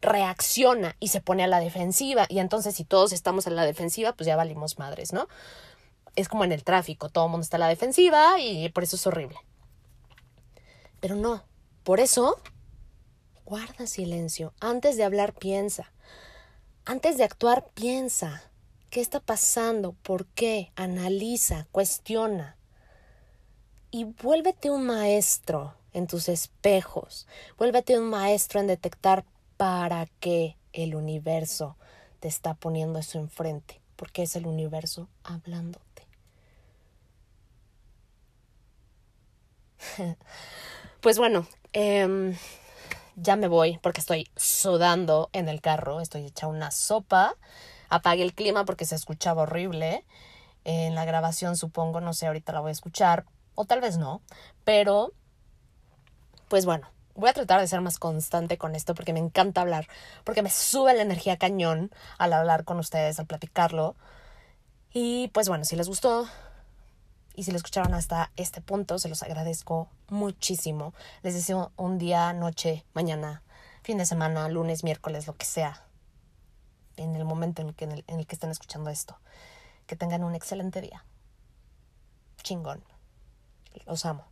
reacciona 0.00 0.96
y 0.98 1.08
se 1.08 1.20
pone 1.20 1.44
a 1.44 1.46
la 1.46 1.60
defensiva. 1.60 2.24
Y 2.30 2.38
entonces 2.38 2.74
si 2.74 2.84
todos 2.84 3.12
estamos 3.12 3.46
en 3.46 3.54
la 3.54 3.66
defensiva, 3.66 4.14
pues 4.14 4.26
ya 4.26 4.36
valimos 4.36 4.78
madres, 4.78 5.12
¿no? 5.12 5.28
es 6.16 6.28
como 6.28 6.44
en 6.44 6.52
el 6.52 6.64
tráfico, 6.64 7.08
todo 7.08 7.26
el 7.26 7.30
mundo 7.30 7.44
está 7.44 7.56
a 7.56 7.60
la 7.60 7.68
defensiva 7.68 8.40
y 8.40 8.68
por 8.70 8.82
eso 8.82 8.96
es 8.96 9.06
horrible. 9.06 9.36
Pero 11.00 11.16
no, 11.16 11.44
por 11.84 12.00
eso 12.00 12.40
guarda 13.44 13.86
silencio. 13.86 14.52
Antes 14.60 14.96
de 14.96 15.04
hablar, 15.04 15.34
piensa. 15.34 15.92
Antes 16.90 17.16
de 17.18 17.22
actuar, 17.22 17.68
piensa. 17.72 18.42
¿Qué 18.90 19.00
está 19.00 19.20
pasando? 19.20 19.92
¿Por 20.02 20.26
qué? 20.26 20.72
Analiza, 20.74 21.68
cuestiona. 21.70 22.56
Y 23.92 24.06
vuélvete 24.06 24.70
un 24.72 24.86
maestro 24.86 25.76
en 25.92 26.08
tus 26.08 26.28
espejos. 26.28 27.28
Vuélvete 27.56 27.96
un 27.96 28.10
maestro 28.10 28.58
en 28.58 28.66
detectar 28.66 29.24
para 29.56 30.06
qué 30.18 30.56
el 30.72 30.96
universo 30.96 31.76
te 32.18 32.26
está 32.26 32.54
poniendo 32.54 32.98
eso 32.98 33.20
enfrente. 33.20 33.80
Porque 33.94 34.24
es 34.24 34.34
el 34.34 34.48
universo 34.48 35.08
hablándote. 35.22 36.08
pues 41.00 41.18
bueno, 41.18 41.46
eh, 41.72 42.34
ya 43.20 43.36
me 43.36 43.48
voy 43.48 43.78
porque 43.82 44.00
estoy 44.00 44.30
sudando 44.36 45.30
en 45.32 45.48
el 45.48 45.60
carro, 45.60 46.00
estoy 46.00 46.26
hecha 46.26 46.46
una 46.46 46.70
sopa. 46.70 47.36
Apagué 47.88 48.22
el 48.22 48.34
clima 48.34 48.64
porque 48.64 48.84
se 48.84 48.94
escuchaba 48.94 49.42
horrible. 49.42 50.04
En 50.64 50.94
la 50.94 51.04
grabación 51.04 51.56
supongo, 51.56 52.00
no 52.00 52.12
sé, 52.12 52.26
ahorita 52.26 52.52
la 52.52 52.60
voy 52.60 52.70
a 52.70 52.72
escuchar, 52.72 53.24
o 53.54 53.64
tal 53.64 53.80
vez 53.80 53.96
no, 53.96 54.20
pero 54.64 55.12
pues 56.48 56.66
bueno, 56.66 56.88
voy 57.14 57.30
a 57.30 57.32
tratar 57.32 57.60
de 57.60 57.66
ser 57.66 57.80
más 57.80 57.98
constante 57.98 58.58
con 58.58 58.74
esto 58.74 58.94
porque 58.94 59.12
me 59.12 59.20
encanta 59.20 59.60
hablar, 59.60 59.86
porque 60.24 60.42
me 60.42 60.50
sube 60.50 60.94
la 60.94 61.02
energía 61.02 61.38
cañón 61.38 61.90
al 62.18 62.32
hablar 62.32 62.64
con 62.64 62.78
ustedes, 62.78 63.18
al 63.18 63.26
platicarlo. 63.26 63.96
Y 64.92 65.28
pues 65.28 65.48
bueno, 65.48 65.64
si 65.64 65.76
les 65.76 65.88
gustó, 65.88 66.26
y 67.40 67.42
si 67.42 67.52
lo 67.52 67.56
escucharon 67.56 67.94
hasta 67.94 68.30
este 68.36 68.60
punto, 68.60 68.98
se 68.98 69.08
los 69.08 69.22
agradezco 69.22 69.88
muchísimo. 70.08 70.92
Les 71.22 71.32
deseo 71.32 71.72
un 71.78 71.96
día, 71.96 72.34
noche, 72.34 72.84
mañana, 72.92 73.42
fin 73.82 73.96
de 73.96 74.04
semana, 74.04 74.46
lunes, 74.50 74.84
miércoles, 74.84 75.26
lo 75.26 75.34
que 75.34 75.46
sea, 75.46 75.86
en 76.98 77.16
el 77.16 77.24
momento 77.24 77.62
en 77.62 77.68
el 77.68 77.74
que, 77.74 77.86
en 77.86 77.92
el, 77.92 78.26
que 78.26 78.34
estén 78.34 78.50
escuchando 78.50 78.90
esto. 78.90 79.18
Que 79.86 79.96
tengan 79.96 80.22
un 80.22 80.34
excelente 80.34 80.82
día. 80.82 81.02
Chingón. 82.42 82.84
Los 83.86 84.04
amo. 84.04 84.26